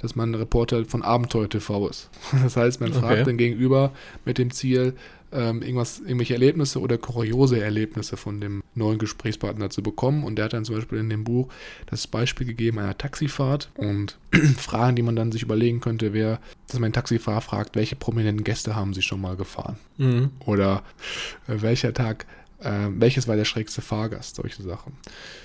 [0.00, 2.10] dass man ein Reporter von Abenteuer TV ist.
[2.42, 3.24] Das heißt, man fragt Okay.
[3.24, 3.92] den Gegenüber
[4.24, 4.94] mit dem Ziel,
[5.30, 10.24] ähm, irgendwas, irgendwelche Erlebnisse oder kuriose Erlebnisse von dem neuen Gesprächspartner zu bekommen.
[10.24, 11.48] Und der hat dann zum Beispiel in dem Buch
[11.86, 14.16] das Beispiel gegeben einer Taxifahrt und
[14.56, 16.38] Fragen, die man dann sich überlegen könnte, wäre,
[16.68, 19.76] dass man den Taxifahrer fragt, welche prominenten Gäste haben sie schon mal gefahren?
[19.98, 20.30] Mhm.
[20.46, 20.82] Oder
[21.46, 22.24] äh, welcher Tag,
[22.60, 24.36] äh, welches war der schrägste Fahrgast?
[24.36, 24.94] Solche Sachen.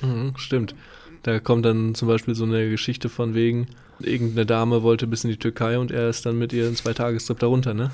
[0.01, 0.75] Mhm, stimmt.
[1.23, 3.67] Da kommt dann zum Beispiel so eine Geschichte von wegen,
[3.99, 7.39] irgendeine Dame wollte bis in die Türkei und er ist dann mit ihr einen Zweitagestrip
[7.39, 7.91] darunter, ne?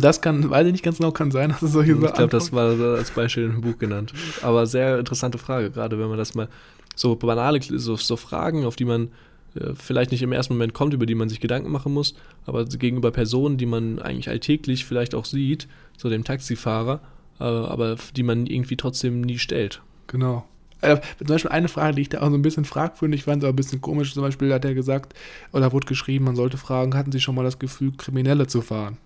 [0.00, 2.30] Das kann, weiß ich nicht ganz genau, kann sein, dass es solche Ich Sachen glaube,
[2.30, 4.14] das war als Beispiel im Buch genannt.
[4.40, 6.48] Aber sehr interessante Frage, gerade wenn man das mal
[6.94, 9.08] so banale, so, so Fragen, auf die man
[9.54, 12.14] äh, vielleicht nicht im ersten Moment kommt, über die man sich Gedanken machen muss,
[12.46, 17.00] aber gegenüber Personen, die man eigentlich alltäglich vielleicht auch sieht, so dem Taxifahrer,
[17.40, 19.82] äh, aber die man irgendwie trotzdem nie stellt.
[20.06, 20.44] Genau.
[20.80, 23.52] Äh, zum Beispiel eine Frage, die ich da auch so ein bisschen fragwürdig fand, aber
[23.52, 24.12] ein bisschen komisch.
[24.14, 25.14] Zum Beispiel hat er gesagt,
[25.52, 28.98] oder wurde geschrieben, man sollte fragen, hatten Sie schon mal das Gefühl, Kriminelle zu fahren?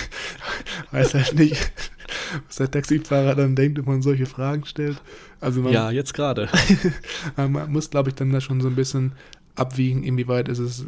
[0.90, 1.72] Weiß halt nicht,
[2.46, 5.00] was der Taxifahrer dann denkt, wenn man solche Fragen stellt.
[5.40, 6.48] Also man, Ja, jetzt gerade.
[7.36, 9.12] man muss, glaube ich, dann da schon so ein bisschen
[9.54, 10.84] abwiegen, inwieweit ist es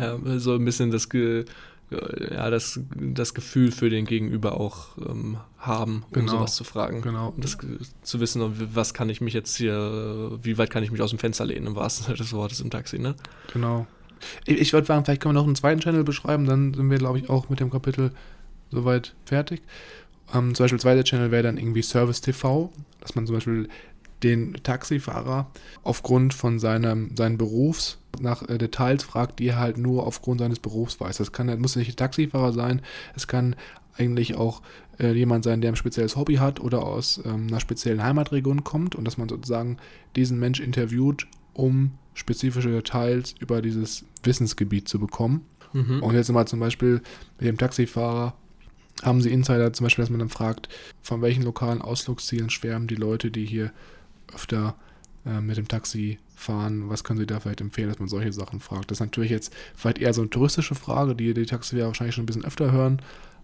[0.00, 1.44] Ja, so ein bisschen das, Ge
[1.90, 6.32] ja, das, das Gefühl für den Gegenüber auch ähm, haben, um Genau.
[6.32, 7.00] sowas zu fragen.
[7.02, 7.32] Genau.
[7.36, 7.56] Das
[8.02, 8.42] zu wissen,
[8.74, 11.66] was kann ich mich jetzt hier, wie weit kann ich mich aus dem Fenster lehnen,
[11.68, 13.14] im wahrsten Sinne des Wortes im Taxi, ne?
[13.52, 13.86] Genau.
[14.46, 16.98] Ich, ich würde sagen, vielleicht können wir noch einen zweiten Channel beschreiben, dann sind wir,
[16.98, 18.12] glaube ich, auch mit dem Kapitel
[18.70, 19.62] soweit fertig.
[20.34, 23.68] Ähm, zum Beispiel, zweiter Channel wäre dann irgendwie Service TV, dass man zum Beispiel
[24.22, 25.50] den Taxifahrer
[25.82, 30.58] aufgrund von seinem, seinen Berufs nach äh, Details fragt, die er halt nur aufgrund seines
[30.58, 31.18] Berufs weiß.
[31.18, 32.82] Das kann, das muss nicht ein Taxifahrer sein,
[33.14, 33.56] es kann
[33.98, 34.62] eigentlich auch
[34.98, 38.94] äh, jemand sein, der ein spezielles Hobby hat oder aus ähm, einer speziellen Heimatregion kommt
[38.94, 39.78] und dass man sozusagen
[40.16, 45.44] diesen Mensch interviewt, um spezifische Details über dieses Wissensgebiet zu bekommen.
[45.72, 46.02] Mhm.
[46.02, 47.02] Und jetzt mal zum Beispiel
[47.38, 48.34] mit dem Taxifahrer
[49.02, 50.68] haben sie Insider zum Beispiel, dass man dann fragt,
[51.02, 53.72] von welchen lokalen Ausflugszielen schwärmen die Leute, die hier
[54.34, 54.76] öfter
[55.26, 58.60] äh, mit dem Taxi fahren, was können sie da vielleicht empfehlen, dass man solche Sachen
[58.60, 58.90] fragt.
[58.90, 62.24] Das ist natürlich jetzt vielleicht eher so eine touristische Frage, die die Taxifahrer wahrscheinlich schon
[62.24, 63.00] ein bisschen öfter hören,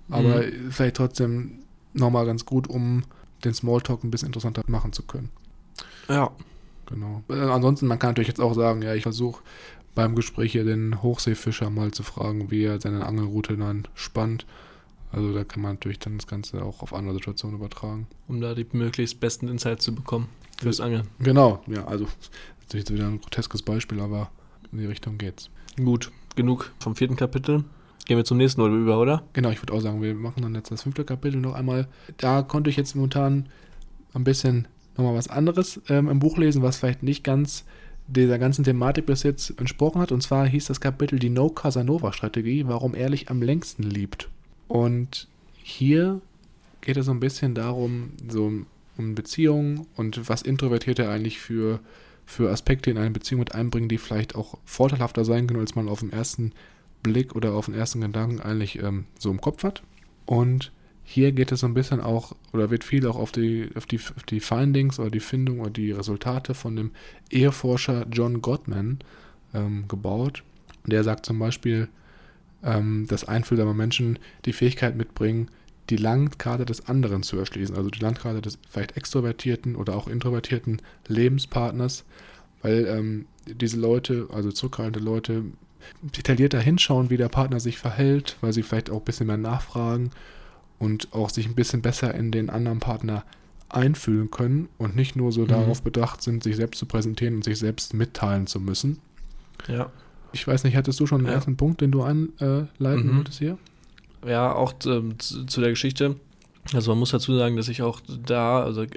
[0.08, 1.60] aber vielleicht trotzdem
[1.94, 3.02] nochmal ganz gut, um
[3.44, 5.30] den Smalltalk ein bisschen interessanter machen zu können.
[6.08, 6.30] Ja.
[6.86, 7.22] Genau.
[7.28, 9.42] Äh, ansonsten, man kann natürlich jetzt auch sagen, ja, ich versuche
[9.94, 14.46] beim Gespräch hier den Hochseefischer mal zu fragen, wie er seine Angelroute dann spannt.
[15.10, 18.06] Also da kann man natürlich dann das Ganze auch auf andere Situationen übertragen.
[18.28, 20.28] Um da die möglichst besten Insights zu bekommen
[20.62, 21.08] fürs Angeln.
[21.18, 22.06] Genau, ja, also
[22.60, 24.30] natürlich jetzt wieder ein groteskes Beispiel, aber
[24.70, 25.50] in die Richtung geht's.
[25.76, 27.64] Gut, genug vom vierten Kapitel.
[28.04, 29.22] Gehen wir zum nächsten oder über, oder?
[29.32, 31.86] Genau, ich würde auch sagen, wir machen dann jetzt das fünfte Kapitel noch einmal.
[32.16, 33.46] Da konnte ich jetzt momentan
[34.12, 37.64] ein bisschen nochmal was anderes ähm, im Buch lesen, was vielleicht nicht ganz
[38.08, 40.12] dieser ganzen Thematik bis jetzt entsprochen hat.
[40.12, 44.28] Und zwar hieß das Kapitel die No-Casanova-Strategie, warum ehrlich am längsten liebt.
[44.68, 45.28] Und
[45.62, 46.20] hier
[46.80, 48.52] geht es so ein bisschen darum, so
[48.96, 51.80] um Beziehungen und was Introvertierte eigentlich für,
[52.26, 55.88] für Aspekte in eine Beziehung mit einbringen, die vielleicht auch vorteilhafter sein können, als man
[55.88, 56.52] auf den ersten
[57.02, 59.82] Blick oder auf den ersten Gedanken eigentlich ähm, so im Kopf hat.
[60.26, 60.72] Und
[61.04, 63.98] hier geht es so ein bisschen auch, oder wird viel auch auf die, auf die,
[63.98, 66.90] auf die Findings oder die Findung oder die Resultate von dem
[67.30, 69.00] Eheforscher John Gottman
[69.52, 70.44] ähm, gebaut.
[70.86, 71.88] Der sagt zum Beispiel,
[72.62, 75.48] ähm, dass einfühlsame Menschen die Fähigkeit mitbringen,
[75.90, 80.80] die Landkarte des anderen zu erschließen, also die Landkarte des vielleicht extrovertierten oder auch introvertierten
[81.08, 82.04] Lebenspartners,
[82.62, 85.44] weil ähm, diese Leute, also zurückhaltende Leute,
[86.02, 90.10] detaillierter hinschauen, wie der Partner sich verhält, weil sie vielleicht auch ein bisschen mehr nachfragen
[90.78, 93.24] und auch sich ein bisschen besser in den anderen Partner
[93.68, 95.48] einfühlen können und nicht nur so Mhm.
[95.48, 98.98] darauf bedacht sind, sich selbst zu präsentieren und sich selbst mitteilen zu müssen.
[99.66, 99.90] Ja.
[100.32, 101.34] Ich weiß nicht, hattest du schon einen Ja.
[101.34, 103.16] ersten Punkt, den du anleiten Mhm.
[103.16, 103.58] wolltest hier?
[104.26, 106.16] Ja, auch ähm, zu, zu der Geschichte.
[106.72, 108.88] Also man muss dazu sagen, dass ich auch da, also äh,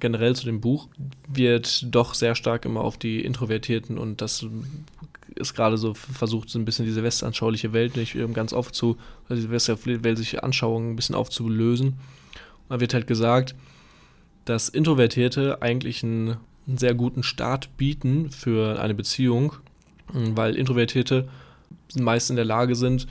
[0.00, 0.88] generell zu dem Buch,
[1.28, 4.44] wird doch sehr stark immer auf die Introvertierten und das
[5.36, 8.96] ist gerade so versucht, so ein bisschen diese westanschauliche Welt nicht ähm, ganz aufzu,
[9.28, 11.94] also die westliche Anschauung ein bisschen aufzulösen.
[12.68, 13.54] Da wird halt gesagt,
[14.44, 19.54] dass Introvertierte eigentlich einen, einen sehr guten Start bieten für eine Beziehung,
[20.14, 21.28] ähm, weil Introvertierte
[21.96, 23.06] meist in der Lage sind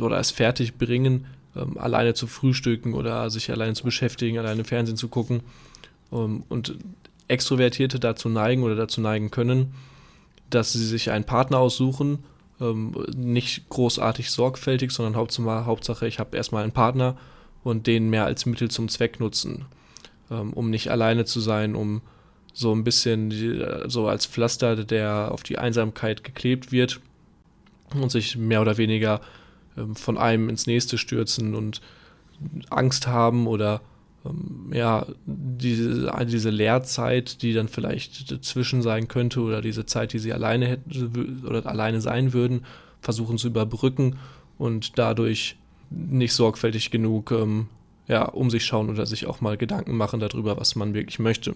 [0.00, 4.96] oder es fertig bringen, ähm, alleine zu frühstücken oder sich alleine zu beschäftigen, alleine Fernsehen
[4.96, 5.40] zu gucken.
[6.12, 6.76] Ähm, und
[7.28, 9.74] Extrovertierte dazu neigen oder dazu neigen können,
[10.50, 12.24] dass sie sich einen Partner aussuchen,
[12.60, 17.16] ähm, nicht großartig sorgfältig, sondern Hauptsache, ich habe erstmal einen Partner
[17.62, 19.66] und den mehr als Mittel zum Zweck nutzen,
[20.30, 22.00] ähm, um nicht alleine zu sein, um
[22.52, 27.00] so ein bisschen die, so als Pflaster, der auf die Einsamkeit geklebt wird
[27.94, 29.20] und sich mehr oder weniger
[29.78, 31.80] ähm, von einem ins nächste stürzen und
[32.70, 33.80] Angst haben oder
[34.24, 40.18] ähm, ja, diese, diese Lehrzeit, die dann vielleicht dazwischen sein könnte oder diese Zeit, die
[40.18, 42.64] sie alleine hätten oder alleine sein würden,
[43.00, 44.18] versuchen zu überbrücken
[44.58, 45.56] und dadurch
[45.90, 47.68] nicht sorgfältig genug ähm,
[48.08, 51.54] ja, um sich schauen oder sich auch mal Gedanken machen darüber, was man wirklich möchte.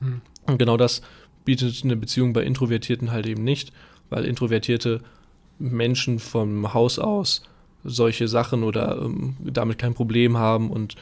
[0.00, 0.22] Mhm.
[0.46, 1.02] Und genau das
[1.44, 3.72] bietet eine Beziehung bei Introvertierten halt eben nicht,
[4.08, 5.00] weil introvertierte
[5.58, 7.42] Menschen vom Haus aus
[7.84, 10.96] solche Sachen oder ähm, damit kein Problem haben und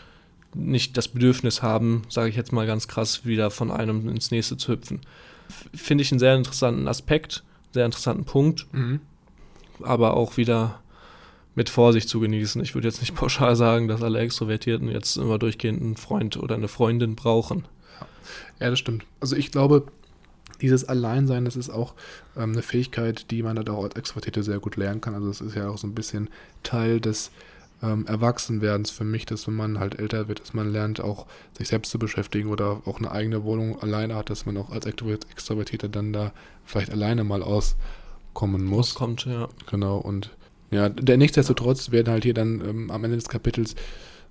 [0.55, 4.57] nicht das Bedürfnis haben, sage ich jetzt mal ganz krass, wieder von einem ins nächste
[4.57, 5.01] zu hüpfen.
[5.74, 9.01] Finde ich einen sehr interessanten Aspekt, sehr interessanten Punkt, mhm.
[9.83, 10.81] aber auch wieder
[11.55, 12.62] mit Vorsicht zu genießen.
[12.62, 16.55] Ich würde jetzt nicht pauschal sagen, dass alle Extrovertierten jetzt immer durchgehend einen Freund oder
[16.55, 17.66] eine Freundin brauchen.
[18.61, 19.05] Ja, das stimmt.
[19.20, 19.87] Also ich glaube,
[20.61, 21.94] dieses Alleinsein, das ist auch
[22.36, 25.14] ähm, eine Fähigkeit, die man halt auch als Extrovertierte sehr gut lernen kann.
[25.14, 26.28] Also es ist ja auch so ein bisschen
[26.62, 27.30] Teil des
[27.82, 31.68] ähm, Erwachsenwerdens für mich, dass wenn man halt älter wird, dass man lernt, auch sich
[31.68, 35.88] selbst zu beschäftigen oder auch eine eigene Wohnung alleine hat, dass man auch als Extrovertierte
[35.88, 36.32] dann da
[36.64, 38.94] vielleicht alleine mal auskommen muss.
[38.94, 39.48] Kommt, ja.
[39.70, 40.30] Genau, und
[40.70, 43.74] ja, der, nichtsdestotrotz werden halt hier dann ähm, am Ende des Kapitels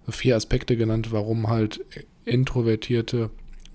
[0.10, 1.84] vier Aspekte genannt, warum halt
[2.26, 3.30] introvertierte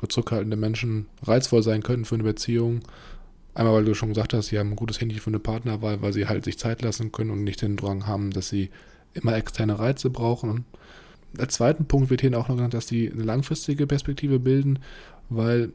[0.08, 2.80] zurückhaltende Menschen reizvoll sein können für eine Beziehung.
[3.54, 6.12] Einmal, weil du schon gesagt hast, sie haben ein gutes Handy für eine Partnerwahl, weil
[6.12, 8.70] sie halt sich Zeit lassen können und nicht den Drang haben, dass sie
[9.14, 10.64] immer externe Reize brauchen.
[11.38, 14.78] Als zweiten Punkt wird hier auch noch genannt, dass sie eine langfristige Perspektive bilden,
[15.28, 15.72] weil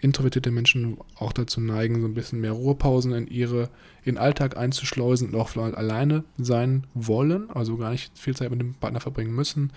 [0.00, 3.68] introvertierte Menschen auch dazu neigen, so ein bisschen mehr Ruhepausen in ihre
[4.04, 8.60] in Alltag einzuschleusen und auch vielleicht alleine sein wollen, also gar nicht viel Zeit mit
[8.60, 9.72] dem Partner verbringen müssen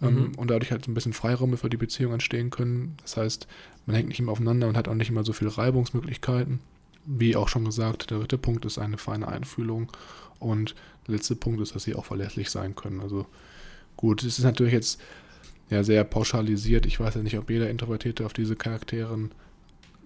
[0.00, 0.32] mhm.
[0.36, 2.96] und dadurch halt ein bisschen Freiräume für die Beziehung entstehen können.
[3.02, 3.46] Das heißt,
[3.86, 6.60] man hängt nicht immer aufeinander und hat auch nicht immer so viele Reibungsmöglichkeiten.
[7.04, 9.90] Wie auch schon gesagt, der dritte Punkt ist eine feine Einfühlung
[10.38, 10.74] und
[11.06, 13.00] der letzte Punkt ist, dass sie auch verlässlich sein können.
[13.00, 13.26] Also
[13.96, 15.00] gut, es ist natürlich jetzt
[15.70, 16.86] ja sehr pauschalisiert.
[16.86, 19.32] Ich weiß ja nicht, ob jeder Introvertierte auf diese Charakteren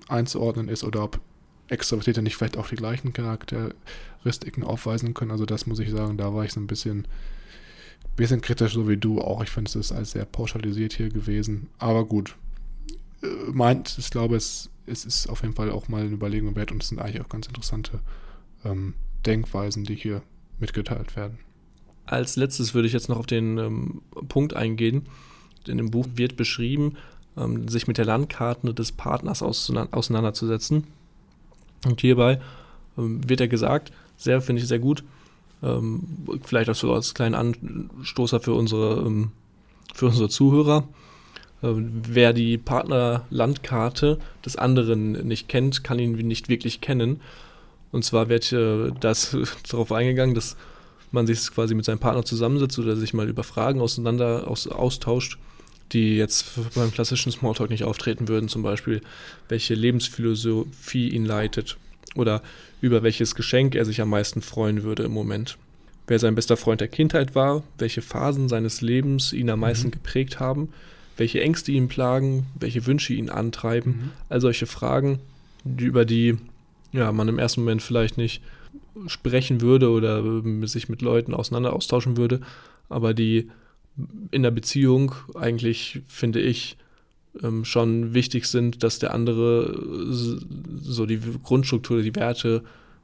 [0.08, 1.20] einzuordnen ist oder ob
[1.68, 5.30] Extrovertierte nicht vielleicht auch die gleichen Charakteristiken aufweisen können.
[5.30, 7.06] Also das muss ich sagen, da war ich so ein bisschen
[8.16, 9.42] bisschen kritisch, so wie du auch.
[9.42, 11.68] Ich finde, es als sehr pauschalisiert hier gewesen.
[11.78, 12.36] Aber gut.
[13.22, 16.72] Äh, meint, ich glaube, es, es ist auf jeden Fall auch mal eine Überlegung wert
[16.72, 18.00] und es sind eigentlich auch ganz interessante
[18.64, 18.94] ähm,
[19.24, 20.22] Denkweisen, die hier
[20.58, 21.38] mitgeteilt werden.
[22.04, 25.06] Als letztes würde ich jetzt noch auf den ähm, Punkt eingehen.
[25.66, 26.96] In dem Buch wird beschrieben,
[27.36, 30.84] ähm, sich mit der Landkarte des Partners auseinanderzusetzen.
[31.86, 32.40] Und hierbei
[32.98, 35.04] ähm, wird er gesagt, sehr, finde ich sehr gut,
[35.62, 36.02] ähm,
[36.44, 39.32] vielleicht auch so als kleinen Anstoßer für unsere, ähm,
[39.94, 40.88] für unsere Zuhörer.
[41.62, 47.20] Ähm, wer die Partnerlandkarte des anderen nicht kennt, kann ihn nicht wirklich kennen.
[47.92, 49.36] Und zwar wird äh, das
[49.70, 50.56] darauf eingegangen, dass
[51.12, 55.38] man sich quasi mit seinem Partner zusammensetzt oder sich mal über Fragen auseinander aus, austauscht,
[55.92, 58.48] die jetzt beim klassischen Smalltalk nicht auftreten würden.
[58.48, 59.02] Zum Beispiel,
[59.48, 61.76] welche Lebensphilosophie ihn leitet
[62.16, 62.42] oder
[62.82, 65.56] über welches Geschenk er sich am meisten freuen würde im Moment.
[66.08, 69.92] Wer sein bester Freund der Kindheit war, welche Phasen seines Lebens ihn am meisten mhm.
[69.92, 70.68] geprägt haben,
[71.16, 74.10] welche Ängste ihn plagen, welche Wünsche ihn antreiben, mhm.
[74.28, 75.20] all solche Fragen,
[75.64, 76.36] die, über die
[76.90, 78.42] ja, man im ersten Moment vielleicht nicht
[79.06, 82.40] sprechen würde oder ähm, sich mit Leuten auseinander austauschen würde,
[82.88, 83.48] aber die
[84.32, 86.76] in der Beziehung eigentlich, finde ich,
[87.42, 90.12] ähm, schon wichtig sind, dass der andere äh,
[90.82, 92.62] so die Grundstruktur, die Werte,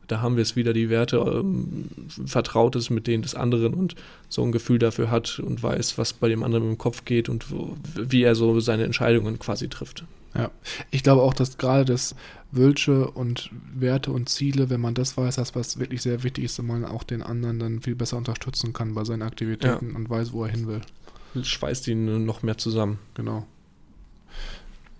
[0.08, 1.88] da haben wir es wieder, die Werte ähm,
[2.26, 3.94] vertraut ist mit denen des anderen und
[4.28, 7.50] so ein Gefühl dafür hat und weiß, was bei dem anderen im Kopf geht und
[7.50, 10.04] wo, wie er so seine Entscheidungen quasi trifft.
[10.34, 10.50] Ja,
[10.90, 12.14] ich glaube auch, dass gerade das
[12.50, 16.62] Wünsche und Werte und Ziele, wenn man das weiß, das was wirklich sehr wichtig ist,
[16.62, 19.96] man auch den anderen dann viel besser unterstützen kann bei seinen Aktivitäten ja.
[19.96, 20.80] und weiß, wo er hin will.
[21.42, 22.98] Schweißt ihn noch mehr zusammen.
[23.14, 23.46] Genau.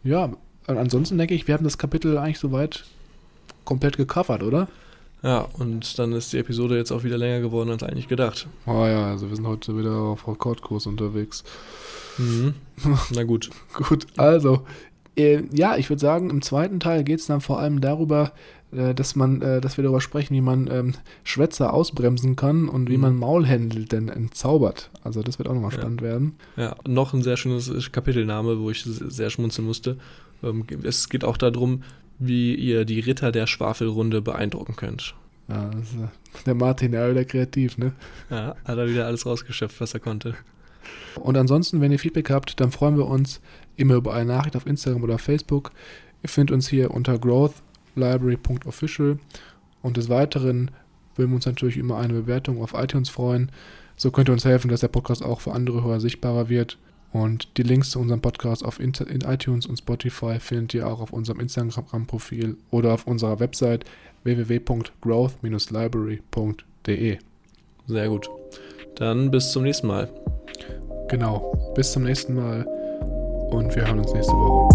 [0.04, 0.30] Ja,
[0.66, 2.84] ansonsten denke ich, wir haben das Kapitel eigentlich soweit
[3.64, 4.68] komplett gecovert, oder?
[5.22, 8.46] Ja, und dann ist die Episode jetzt auch wieder länger geworden als eigentlich gedacht.
[8.66, 11.42] Oh ja, also wir sind heute wieder auf Rekordkurs unterwegs.
[12.18, 12.54] Mhm.
[13.10, 13.50] Na gut.
[13.72, 14.64] gut, also,
[15.18, 18.32] äh, ja, ich würde sagen, im zweiten Teil geht es dann vor allem darüber,
[18.72, 20.94] äh, dass man, äh, dass wir darüber sprechen, wie man ähm,
[21.24, 23.02] Schwätzer ausbremsen kann und wie mhm.
[23.02, 24.90] man Maulhändel denn entzaubert.
[25.02, 26.06] Also das wird auch nochmal spannend ja.
[26.06, 26.36] werden.
[26.56, 29.96] Ja, noch ein sehr schönes Kapitelname, wo ich sehr schmunzeln musste.
[30.42, 31.82] Ähm, es geht auch darum,
[32.18, 35.14] wie ihr die Ritter der Schwafelrunde beeindrucken könnt.
[35.48, 36.08] Ja, also
[36.44, 37.92] der Martin, der wieder kreativ, ne?
[38.28, 40.34] Ja, hat er wieder alles rausgeschöpft, was er konnte.
[41.16, 43.40] Und ansonsten, wenn ihr Feedback habt, dann freuen wir uns
[43.78, 45.72] immer über eine Nachricht auf Instagram oder Facebook.
[46.22, 49.18] Ihr findet uns hier unter growthlibrary.official
[49.82, 50.70] und des Weiteren
[51.16, 53.50] würden wir uns natürlich über eine Bewertung auf iTunes freuen.
[53.96, 56.78] So könnt ihr uns helfen, dass der Podcast auch für andere Hörer sichtbarer wird.
[57.10, 61.12] Und die Links zu unserem Podcast auf in iTunes und Spotify findet ihr auch auf
[61.12, 63.86] unserem Instagram-Profil oder auf unserer Website
[64.24, 67.18] www.growth-library.de.
[67.86, 68.28] Sehr gut.
[68.96, 70.12] Dann bis zum nächsten Mal.
[71.08, 71.72] Genau.
[71.74, 72.66] Bis zum nächsten Mal
[73.50, 74.68] und wir hören uns nächste Woche.